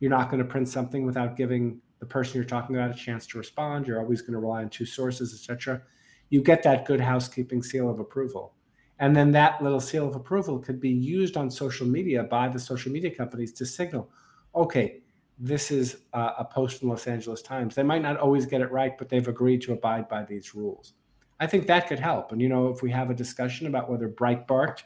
you're 0.00 0.10
not 0.10 0.30
going 0.30 0.42
to 0.42 0.48
print 0.48 0.68
something 0.68 1.06
without 1.06 1.36
giving 1.36 1.80
the 2.00 2.06
person 2.06 2.34
you're 2.36 2.44
talking 2.44 2.76
about 2.76 2.90
a 2.90 2.94
chance 2.94 3.26
to 3.28 3.38
respond. 3.38 3.86
You're 3.86 4.00
always 4.00 4.20
going 4.20 4.32
to 4.32 4.38
rely 4.38 4.62
on 4.62 4.68
two 4.68 4.84
sources, 4.84 5.32
etc. 5.32 5.82
You 6.30 6.42
get 6.42 6.62
that 6.64 6.84
good 6.84 7.00
housekeeping 7.00 7.62
seal 7.62 7.88
of 7.88 8.00
approval. 8.00 8.54
And 8.98 9.14
then 9.14 9.32
that 9.32 9.62
little 9.62 9.80
seal 9.80 10.06
of 10.06 10.14
approval 10.14 10.58
could 10.58 10.80
be 10.80 10.90
used 10.90 11.36
on 11.36 11.50
social 11.50 11.86
media 11.86 12.24
by 12.24 12.48
the 12.48 12.58
social 12.58 12.92
media 12.92 13.10
companies 13.10 13.52
to 13.54 13.66
signal, 13.66 14.08
okay, 14.54 15.00
this 15.38 15.72
is 15.72 15.96
a 16.12 16.44
post 16.44 16.82
in 16.82 16.88
Los 16.88 17.08
Angeles 17.08 17.42
Times. 17.42 17.74
They 17.74 17.82
might 17.82 18.02
not 18.02 18.18
always 18.18 18.46
get 18.46 18.60
it 18.60 18.70
right, 18.70 18.96
but 18.96 19.08
they've 19.08 19.26
agreed 19.26 19.62
to 19.62 19.72
abide 19.72 20.08
by 20.08 20.22
these 20.22 20.54
rules. 20.54 20.92
I 21.40 21.48
think 21.48 21.66
that 21.66 21.88
could 21.88 21.98
help. 21.98 22.30
And, 22.30 22.40
you 22.40 22.48
know, 22.48 22.68
if 22.68 22.82
we 22.82 22.90
have 22.92 23.10
a 23.10 23.14
discussion 23.14 23.66
about 23.66 23.90
whether 23.90 24.08
Breitbart 24.08 24.82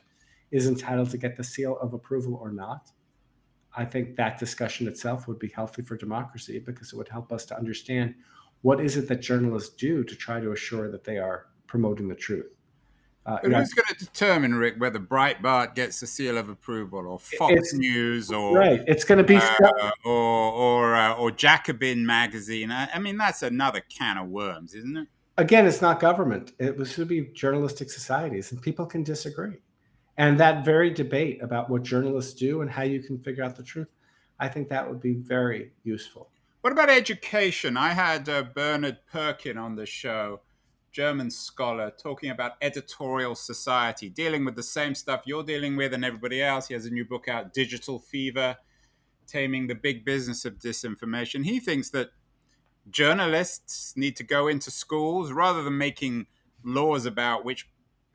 is 0.51 0.67
entitled 0.67 1.11
to 1.11 1.19
get 1.19 1.37
the 1.37 1.45
seal 1.45 1.77
of 1.83 1.93
approval 1.93 2.39
or 2.41 2.51
not, 2.51 2.91
I 3.77 3.85
think 3.85 4.17
that 4.17 4.39
discussion 4.39 4.89
itself 4.89 5.29
would 5.29 5.39
be 5.39 5.49
healthy 5.49 5.83
for 5.83 5.97
democracy 5.97 6.59
because 6.59 6.93
it 6.93 6.97
would 6.97 7.09
help 7.09 7.33
us 7.33 7.45
to 7.47 7.57
understand 7.57 8.15
what 8.63 8.81
is 8.81 8.97
it 8.97 9.09
that 9.09 9.21
journalists 9.21 9.75
do 9.77 10.03
to 10.05 10.17
try 10.17 10.41
to 10.41 10.53
assure 10.53 10.91
that 10.91 11.05
they 11.05 11.19
are 11.19 11.47
promoting 11.67 12.09
the 12.09 12.15
truth. 12.15 12.47
Uh, 13.29 13.37
who's 13.43 13.75
going 13.75 13.87
to 13.87 13.95
determine, 13.95 14.55
Rick, 14.55 14.77
whether 14.79 14.99
Breitbart 14.99 15.75
gets 15.75 16.01
the 16.01 16.07
seal 16.07 16.39
of 16.39 16.49
approval, 16.49 17.07
or 17.07 17.19
Fox 17.19 17.75
News, 17.75 18.33
or 18.33 18.57
right? 18.57 18.83
It's 18.87 19.05
going 19.05 19.19
to 19.19 19.25
be 19.25 19.37
uh, 19.37 19.91
or 20.07 20.13
or 20.15 20.95
uh, 20.97 21.15
or 21.15 21.31
Jacobin 21.31 22.07
magazine. 22.07 22.73
I, 22.73 22.89
I, 22.95 22.99
mean, 22.99 23.19
that's 23.19 23.43
another 23.43 23.83
can 23.83 24.17
of 24.17 24.29
worms, 24.29 24.73
isn't 24.73 24.97
it? 24.97 25.09
Again, 25.37 25.67
it's 25.67 25.83
not 25.83 26.01
government. 26.01 26.53
It 26.59 26.83
should 26.87 27.09
be 27.09 27.27
journalistic 27.35 27.91
societies, 27.91 28.51
and 28.51 28.63
people 28.63 28.87
can 28.87 29.03
disagree. 29.03 29.59
And 30.19 30.39
that 30.41 30.65
very 30.65 30.91
debate 30.91 31.41
about 31.43 31.71
what 31.71 31.85
journalists 31.85 32.35
do 32.35 32.61
and 32.61 32.71
how 32.71 32.83
you 32.83 33.01
can 33.01 33.19
figure 33.21 33.45
out 33.45 33.55
the 33.55 33.63
truth, 33.63 33.89
I 34.41 34.49
think 34.49 34.69
that 34.69 34.89
would 34.89 35.01
be 35.01 35.15
very 35.15 35.71
useful. 35.85 36.31
What 36.61 36.73
about 36.73 36.91
education? 36.91 37.77
I 37.77 37.91
had 37.91 38.29
uh, 38.29 38.43
Bernhard 38.43 38.99
Pörksen 39.13 39.57
on 39.57 39.77
the 39.77 39.87
show 39.87 40.41
German 40.91 41.31
scholar 41.31 41.93
talking 41.97 42.31
about 42.31 42.53
editorial 42.61 43.37
society, 43.37 44.09
dealing 44.09 44.45
with 44.45 44.57
the 44.57 44.63
same 44.63 44.97
stuff 44.97 45.23
you're 45.25 45.45
dealing 45.45 45.77
with 45.77 45.95
and 45.95 46.05
everybody 46.05 46.43
else. 46.43 46.67
He 46.67 46.75
has 46.75 46.87
a 46.87 46.91
new 46.91 47.05
book 47.05 47.29
out, 47.29 47.55
Digital 47.55 48.01
Fever, 48.01 48.57
Taming 49.29 49.69
the 49.69 49.77
Big 49.77 50.05
Business 50.05 50.45
of 50.45 50.59
Disinformation. 50.59 51.45
He 51.45 51.61
thinks 51.61 51.91
that 51.91 52.11
journalists 52.91 53.97
need 53.97 54.17
to 54.17 54.25
go 54.25 54.49
into 54.49 54.73
schools 54.73 55.31
rather 55.31 55.63
than 55.63 55.79
making 55.79 56.27
laws 56.65 57.07
about 57.07 57.45
which 57.45 57.69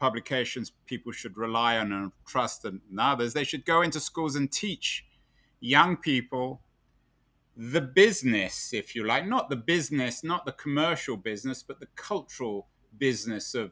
publications 0.03 0.73
people 0.85 1.13
should 1.13 1.37
rely 1.37 1.77
on 1.77 1.93
and 1.93 2.11
trust 2.27 2.65
and 2.65 2.81
others. 2.99 3.31
They 3.31 3.45
should 3.45 3.63
go 3.63 3.81
into 3.81 4.01
schools 4.01 4.35
and 4.35 4.51
teach 4.51 5.05
young 5.61 5.95
people 5.95 6.61
the 7.55 7.79
business, 7.79 8.73
if 8.73 8.95
you 8.95 9.05
like, 9.05 9.25
not 9.25 9.49
the 9.49 9.55
business, 9.55 10.21
not 10.21 10.45
the 10.45 10.51
commercial 10.51 11.15
business, 11.15 11.63
but 11.63 11.79
the 11.79 11.87
cultural 11.95 12.67
business 12.97 13.55
of 13.55 13.71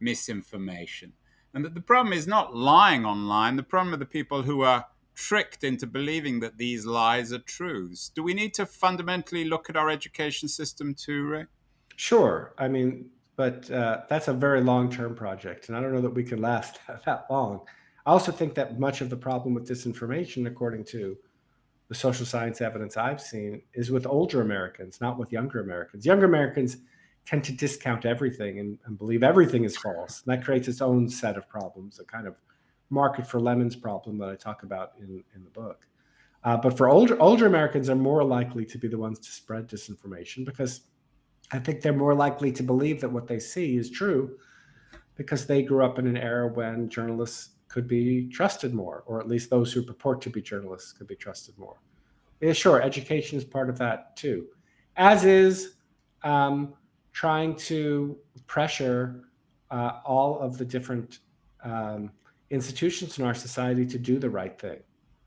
misinformation. 0.00 1.12
And 1.52 1.62
that 1.62 1.74
the 1.74 1.82
problem 1.82 2.14
is 2.14 2.26
not 2.26 2.56
lying 2.56 3.04
online, 3.04 3.56
the 3.56 3.62
problem 3.62 3.92
are 3.92 3.98
the 3.98 4.06
people 4.06 4.44
who 4.44 4.62
are 4.62 4.86
tricked 5.14 5.62
into 5.62 5.86
believing 5.86 6.40
that 6.40 6.56
these 6.56 6.86
lies 6.86 7.34
are 7.34 7.38
truths. 7.56 8.10
Do 8.14 8.22
we 8.22 8.32
need 8.32 8.54
to 8.54 8.64
fundamentally 8.64 9.44
look 9.44 9.68
at 9.68 9.76
our 9.76 9.90
education 9.90 10.48
system 10.48 10.94
too, 10.94 11.26
Ray? 11.26 11.44
Sure. 11.96 12.54
I 12.56 12.68
mean, 12.68 13.10
but 13.36 13.70
uh, 13.70 14.02
that's 14.08 14.28
a 14.28 14.32
very 14.32 14.60
long 14.60 14.90
term 14.90 15.14
project, 15.14 15.68
and 15.68 15.76
I 15.76 15.80
don't 15.80 15.92
know 15.92 16.00
that 16.00 16.14
we 16.14 16.24
can 16.24 16.40
last 16.40 16.80
that 17.06 17.26
long. 17.30 17.60
I 18.04 18.10
also 18.10 18.32
think 18.32 18.54
that 18.54 18.78
much 18.78 19.00
of 19.00 19.10
the 19.10 19.16
problem 19.16 19.54
with 19.54 19.68
disinformation, 19.68 20.46
according 20.46 20.84
to 20.86 21.16
the 21.88 21.94
social 21.94 22.26
science 22.26 22.60
evidence 22.60 22.96
I've 22.96 23.20
seen, 23.20 23.62
is 23.74 23.90
with 23.90 24.06
older 24.06 24.40
Americans, 24.40 25.00
not 25.00 25.18
with 25.18 25.32
younger 25.32 25.60
Americans. 25.60 26.06
Younger 26.06 26.26
Americans 26.26 26.78
tend 27.26 27.42
to 27.44 27.52
discount 27.52 28.06
everything 28.06 28.60
and, 28.60 28.78
and 28.86 28.96
believe 28.96 29.22
everything 29.22 29.64
is 29.64 29.76
false. 29.76 30.22
And 30.24 30.32
that 30.32 30.44
creates 30.44 30.68
its 30.68 30.80
own 30.80 31.08
set 31.08 31.36
of 31.36 31.48
problems, 31.48 31.98
a 31.98 32.04
kind 32.04 32.26
of 32.26 32.36
market 32.90 33.26
for 33.26 33.40
lemons 33.40 33.74
problem 33.74 34.18
that 34.18 34.28
I 34.28 34.36
talk 34.36 34.62
about 34.62 34.92
in, 35.00 35.24
in 35.34 35.42
the 35.42 35.50
book. 35.50 35.86
Uh, 36.44 36.56
but 36.56 36.76
for 36.76 36.88
older 36.88 37.20
older 37.20 37.46
Americans 37.46 37.90
are 37.90 37.96
more 37.96 38.22
likely 38.22 38.64
to 38.64 38.78
be 38.78 38.86
the 38.86 38.98
ones 38.98 39.18
to 39.18 39.32
spread 39.32 39.66
disinformation 39.68 40.44
because 40.44 40.82
I 41.52 41.58
think 41.58 41.80
they're 41.80 41.92
more 41.92 42.14
likely 42.14 42.50
to 42.52 42.62
believe 42.62 43.00
that 43.00 43.12
what 43.12 43.26
they 43.26 43.38
see 43.38 43.76
is 43.76 43.90
true 43.90 44.38
because 45.16 45.46
they 45.46 45.62
grew 45.62 45.84
up 45.84 45.98
in 45.98 46.06
an 46.06 46.16
era 46.16 46.48
when 46.48 46.88
journalists 46.88 47.50
could 47.68 47.86
be 47.88 48.28
trusted 48.28 48.74
more, 48.74 49.02
or 49.06 49.20
at 49.20 49.28
least 49.28 49.50
those 49.50 49.72
who 49.72 49.82
purport 49.82 50.20
to 50.22 50.30
be 50.30 50.42
journalists 50.42 50.92
could 50.92 51.06
be 51.06 51.16
trusted 51.16 51.56
more. 51.58 51.76
Yeah, 52.40 52.52
sure, 52.52 52.82
education 52.82 53.38
is 53.38 53.44
part 53.44 53.70
of 53.70 53.78
that 53.78 54.16
too. 54.16 54.46
as 54.96 55.24
is 55.24 55.74
um, 56.22 56.74
trying 57.12 57.54
to 57.56 58.16
pressure 58.46 59.22
uh, 59.70 60.00
all 60.04 60.38
of 60.40 60.58
the 60.58 60.64
different 60.64 61.20
um, 61.64 62.10
institutions 62.50 63.18
in 63.18 63.24
our 63.24 63.34
society 63.34 63.86
to 63.86 63.98
do 63.98 64.18
the 64.18 64.28
right 64.28 64.58
thing, 64.58 64.78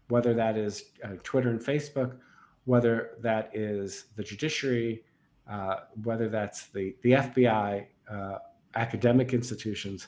whether 0.08 0.34
that 0.34 0.58
is 0.58 0.86
uh, 1.04 1.10
Twitter 1.24 1.50
and 1.50 1.60
Facebook, 1.60 2.18
whether 2.66 3.18
that 3.22 3.50
is 3.54 4.06
the 4.16 4.24
judiciary, 4.24 5.04
uh, 5.50 5.76
whether 6.04 6.30
that's 6.30 6.68
the, 6.68 6.96
the 7.02 7.12
FBI, 7.12 7.86
uh, 8.10 8.38
academic 8.76 9.34
institutions. 9.34 10.08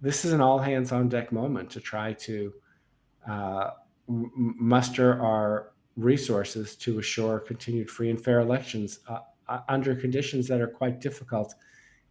This 0.00 0.24
is 0.24 0.32
an 0.32 0.40
all 0.40 0.58
hands 0.58 0.92
on 0.92 1.08
deck 1.08 1.32
moment 1.32 1.70
to 1.70 1.80
try 1.80 2.12
to 2.12 2.52
uh, 3.28 3.70
m- 4.08 4.30
muster 4.58 5.20
our 5.20 5.72
resources 5.96 6.76
to 6.76 6.98
assure 6.98 7.38
continued 7.38 7.90
free 7.90 8.10
and 8.10 8.22
fair 8.22 8.40
elections 8.40 9.00
uh, 9.08 9.20
uh, 9.48 9.60
under 9.68 9.94
conditions 9.94 10.46
that 10.48 10.60
are 10.60 10.66
quite 10.66 11.00
difficult 11.00 11.54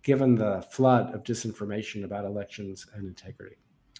given 0.01 0.35
the 0.35 0.65
flood 0.71 1.13
of 1.13 1.23
disinformation 1.23 2.03
about 2.03 2.25
elections 2.25 2.87
and 2.93 3.07
integrity. 3.07 3.55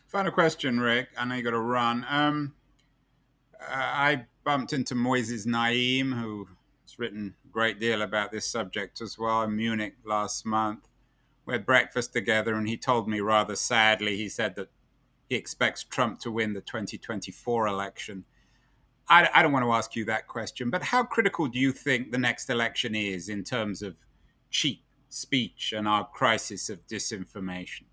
Final 0.08 0.32
question, 0.32 0.80
Rick. 0.80 1.10
I 1.18 1.26
know 1.26 1.36
you 1.36 1.44
got 1.44 1.52
to 1.52 1.60
run. 1.60 2.06
Um, 2.08 2.54
uh, 3.60 3.74
I 3.74 4.26
bumped 4.44 4.72
into 4.74 4.94
Moises 4.94 5.46
Naim, 5.46 6.14
written 7.00 7.36
a 7.46 7.48
great 7.50 7.80
deal 7.80 8.02
about 8.02 8.32
this 8.32 8.48
subject 8.48 9.02
as 9.02 9.18
well 9.18 9.44
in 9.44 9.56
Munich 9.56 9.96
last 10.04 10.46
month. 10.46 10.88
We 11.46 11.54
had 11.54 11.66
breakfast 11.66 12.14
together, 12.14 12.56
and 12.56 12.68
he 12.68 12.78
told 12.78 13.08
me 13.08 13.20
rather 13.20 13.56
sadly, 13.56 14.18
he 14.18 14.30
said 14.30 14.56
that 14.56 14.70
he 15.30 15.36
expects 15.36 15.84
Trump 15.84 16.20
to 16.22 16.32
win 16.32 16.54
the 16.54 16.62
2024 16.62 17.68
election. 17.68 18.26
I, 19.08 19.30
I 19.34 19.44
don't 19.44 19.52
want 19.52 19.66
to 19.66 19.72
ask 19.72 19.96
you 19.96 20.06
that 20.06 20.28
question, 20.28 20.70
but 20.70 20.82
how 20.82 21.04
critical 21.04 21.48
do 21.48 21.60
you 21.60 21.72
think 21.72 22.12
the 22.12 22.18
next 22.18 22.50
election 22.50 22.96
is 22.96 23.30
in 23.30 23.44
terms 23.44 23.82
of 23.82 23.96
cheap 24.50 24.84
speech 25.10 25.74
and 25.76 25.88
our 25.88 26.08
crisis 26.08 26.70
of 26.70 26.86
disinformation? 26.88 27.84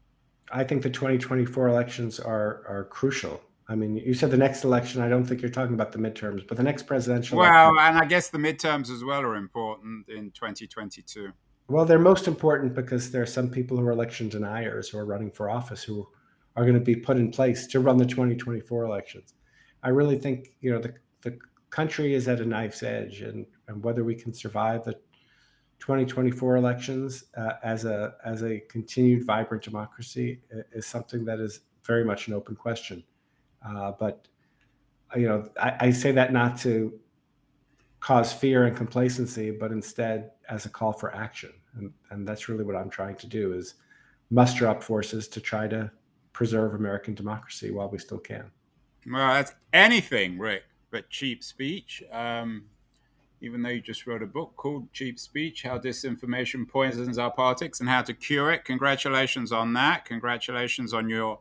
I 0.50 0.64
think 0.64 0.82
the 0.82 0.90
2024 0.90 1.68
elections 1.68 2.20
are 2.20 2.64
are 2.68 2.84
crucial. 2.90 3.42
I 3.72 3.74
mean, 3.74 3.96
you 3.96 4.12
said 4.12 4.30
the 4.30 4.36
next 4.36 4.64
election. 4.64 5.00
I 5.00 5.08
don't 5.08 5.24
think 5.24 5.40
you're 5.40 5.50
talking 5.50 5.72
about 5.72 5.92
the 5.92 5.98
midterms, 5.98 6.46
but 6.46 6.58
the 6.58 6.62
next 6.62 6.82
presidential. 6.82 7.38
Well, 7.38 7.70
election, 7.70 7.94
and 7.94 8.04
I 8.04 8.06
guess 8.06 8.28
the 8.28 8.36
midterms 8.36 8.90
as 8.90 9.02
well 9.02 9.22
are 9.22 9.36
important 9.36 10.10
in 10.10 10.30
2022. 10.32 11.32
Well, 11.68 11.86
they're 11.86 11.98
most 11.98 12.28
important 12.28 12.74
because 12.74 13.10
there 13.10 13.22
are 13.22 13.26
some 13.26 13.48
people 13.48 13.78
who 13.78 13.86
are 13.86 13.92
election 13.92 14.28
deniers 14.28 14.90
who 14.90 14.98
are 14.98 15.06
running 15.06 15.30
for 15.30 15.48
office 15.48 15.82
who 15.82 16.06
are 16.54 16.64
going 16.64 16.74
to 16.74 16.84
be 16.84 16.94
put 16.94 17.16
in 17.16 17.30
place 17.30 17.66
to 17.68 17.80
run 17.80 17.96
the 17.96 18.04
2024 18.04 18.84
elections. 18.84 19.32
I 19.82 19.88
really 19.88 20.18
think 20.18 20.48
you 20.60 20.70
know 20.70 20.78
the 20.78 20.92
the 21.22 21.38
country 21.70 22.12
is 22.12 22.28
at 22.28 22.40
a 22.40 22.44
knife's 22.44 22.82
edge, 22.82 23.22
and 23.22 23.46
and 23.68 23.82
whether 23.82 24.04
we 24.04 24.14
can 24.14 24.34
survive 24.34 24.84
the 24.84 24.92
2024 25.78 26.56
elections 26.56 27.24
uh, 27.38 27.52
as 27.64 27.86
a 27.86 28.16
as 28.22 28.42
a 28.42 28.60
continued 28.68 29.24
vibrant 29.24 29.64
democracy 29.64 30.42
is 30.72 30.86
something 30.86 31.24
that 31.24 31.40
is 31.40 31.60
very 31.86 32.04
much 32.04 32.28
an 32.28 32.34
open 32.34 32.54
question. 32.54 33.02
Uh, 33.66 33.92
but 33.98 34.26
you 35.16 35.28
know, 35.28 35.48
I, 35.60 35.76
I, 35.80 35.90
say 35.90 36.10
that 36.12 36.32
not 36.32 36.58
to 36.60 36.98
cause 38.00 38.32
fear 38.32 38.64
and 38.64 38.76
complacency, 38.76 39.50
but 39.50 39.70
instead 39.70 40.30
as 40.48 40.64
a 40.64 40.70
call 40.70 40.92
for 40.92 41.14
action, 41.14 41.52
and 41.76 41.92
and 42.10 42.26
that's 42.26 42.48
really 42.48 42.64
what 42.64 42.76
I'm 42.76 42.90
trying 42.90 43.16
to 43.16 43.26
do 43.26 43.52
is 43.52 43.74
muster 44.30 44.66
up 44.66 44.82
forces 44.82 45.28
to 45.28 45.40
try 45.40 45.68
to 45.68 45.90
preserve 46.32 46.74
American 46.74 47.14
democracy 47.14 47.70
while 47.70 47.88
we 47.88 47.98
still 47.98 48.18
can. 48.18 48.50
Well, 49.06 49.34
that's 49.34 49.52
anything, 49.72 50.38
Rick, 50.38 50.64
but 50.90 51.10
cheap 51.10 51.44
speech. 51.44 52.02
Um, 52.10 52.64
even 53.42 53.60
though 53.60 53.70
you 53.70 53.80
just 53.80 54.06
wrote 54.06 54.22
a 54.22 54.26
book 54.26 54.52
called 54.56 54.90
Cheap 54.92 55.18
Speech 55.18 55.64
How 55.64 55.76
Disinformation 55.76 56.66
Poisons 56.66 57.18
Our 57.18 57.32
Politics 57.32 57.80
and 57.80 57.88
How 57.88 58.00
to 58.02 58.14
Cure 58.14 58.52
It. 58.52 58.64
Congratulations 58.64 59.50
on 59.50 59.72
that. 59.72 60.04
Congratulations 60.04 60.94
on 60.94 61.08
your 61.08 61.40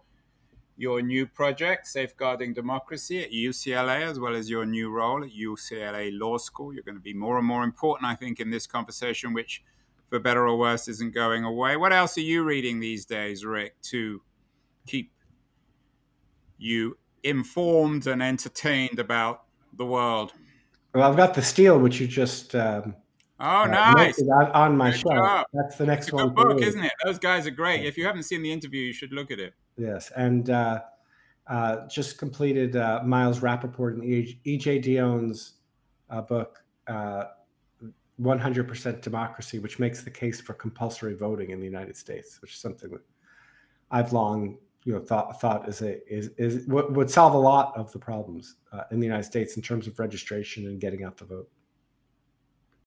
your 0.81 0.99
new 0.99 1.27
project, 1.27 1.85
Safeguarding 1.85 2.55
Democracy 2.55 3.23
at 3.23 3.31
UCLA, 3.31 4.01
as 4.01 4.19
well 4.19 4.33
as 4.33 4.49
your 4.49 4.65
new 4.65 4.89
role 4.89 5.23
at 5.23 5.29
UCLA 5.29 6.09
Law 6.19 6.39
School. 6.39 6.73
You're 6.73 6.81
going 6.81 6.95
to 6.95 7.01
be 7.01 7.13
more 7.13 7.37
and 7.37 7.45
more 7.45 7.63
important, 7.63 8.09
I 8.09 8.15
think, 8.15 8.39
in 8.39 8.49
this 8.49 8.65
conversation, 8.65 9.31
which, 9.31 9.63
for 10.09 10.19
better 10.19 10.47
or 10.47 10.57
worse, 10.57 10.87
isn't 10.87 11.13
going 11.13 11.43
away. 11.43 11.77
What 11.77 11.93
else 11.93 12.17
are 12.17 12.21
you 12.21 12.43
reading 12.43 12.79
these 12.79 13.05
days, 13.05 13.45
Rick, 13.45 13.79
to 13.91 14.23
keep 14.87 15.11
you 16.57 16.97
informed 17.21 18.07
and 18.07 18.23
entertained 18.23 18.97
about 18.97 19.43
the 19.77 19.85
world? 19.85 20.33
Well, 20.95 21.07
I've 21.07 21.15
got 21.15 21.35
the 21.35 21.43
steal, 21.43 21.77
which 21.77 22.01
you 22.01 22.07
just 22.07 22.55
um, 22.55 22.95
oh 23.39 23.45
uh, 23.45 23.67
nice 23.67 24.19
on, 24.19 24.51
on 24.51 24.75
my 24.75 24.89
show. 24.89 25.43
That's 25.53 25.75
the 25.75 25.85
next 25.85 26.11
one. 26.11 26.29
Good 26.29 26.35
book, 26.35 26.61
isn't 26.63 26.83
it? 26.83 26.93
Those 27.05 27.19
guys 27.19 27.45
are 27.45 27.51
great. 27.51 27.85
If 27.85 27.99
you 27.99 28.05
haven't 28.07 28.23
seen 28.23 28.41
the 28.41 28.51
interview, 28.51 28.81
you 28.81 28.93
should 28.93 29.13
look 29.13 29.29
at 29.29 29.39
it. 29.39 29.53
Yes, 29.81 30.11
and 30.15 30.47
uh, 30.51 30.81
uh, 31.47 31.87
just 31.87 32.19
completed 32.19 32.75
uh, 32.75 33.01
Miles 33.03 33.41
Rapoport 33.41 33.95
and 33.95 34.03
E.J. 34.03 34.79
Dionne's 34.79 35.53
uh, 36.11 36.21
book, 36.21 36.63
100% 36.87 37.25
uh, 38.19 38.91
Democracy, 38.99 39.57
which 39.57 39.79
makes 39.79 40.03
the 40.03 40.11
case 40.11 40.39
for 40.39 40.53
compulsory 40.53 41.15
voting 41.15 41.49
in 41.49 41.59
the 41.59 41.65
United 41.65 41.97
States, 41.97 42.39
which 42.43 42.53
is 42.53 42.59
something 42.59 42.91
that 42.91 43.01
I've 43.89 44.13
long 44.13 44.59
you 44.83 44.93
know 44.93 44.99
thought 44.99 45.41
thought 45.41 45.67
is 45.67 45.81
a 45.81 46.01
is 46.11 46.29
is 46.37 46.65
would 46.67 47.09
solve 47.09 47.33
a 47.33 47.37
lot 47.37 47.75
of 47.75 47.91
the 47.91 47.99
problems 47.99 48.57
uh, 48.71 48.83
in 48.91 48.99
the 48.99 49.05
United 49.05 49.25
States 49.25 49.55
in 49.55 49.63
terms 49.63 49.87
of 49.87 49.97
registration 49.99 50.67
and 50.67 50.79
getting 50.79 51.03
out 51.03 51.17
the 51.17 51.25
vote. 51.25 51.49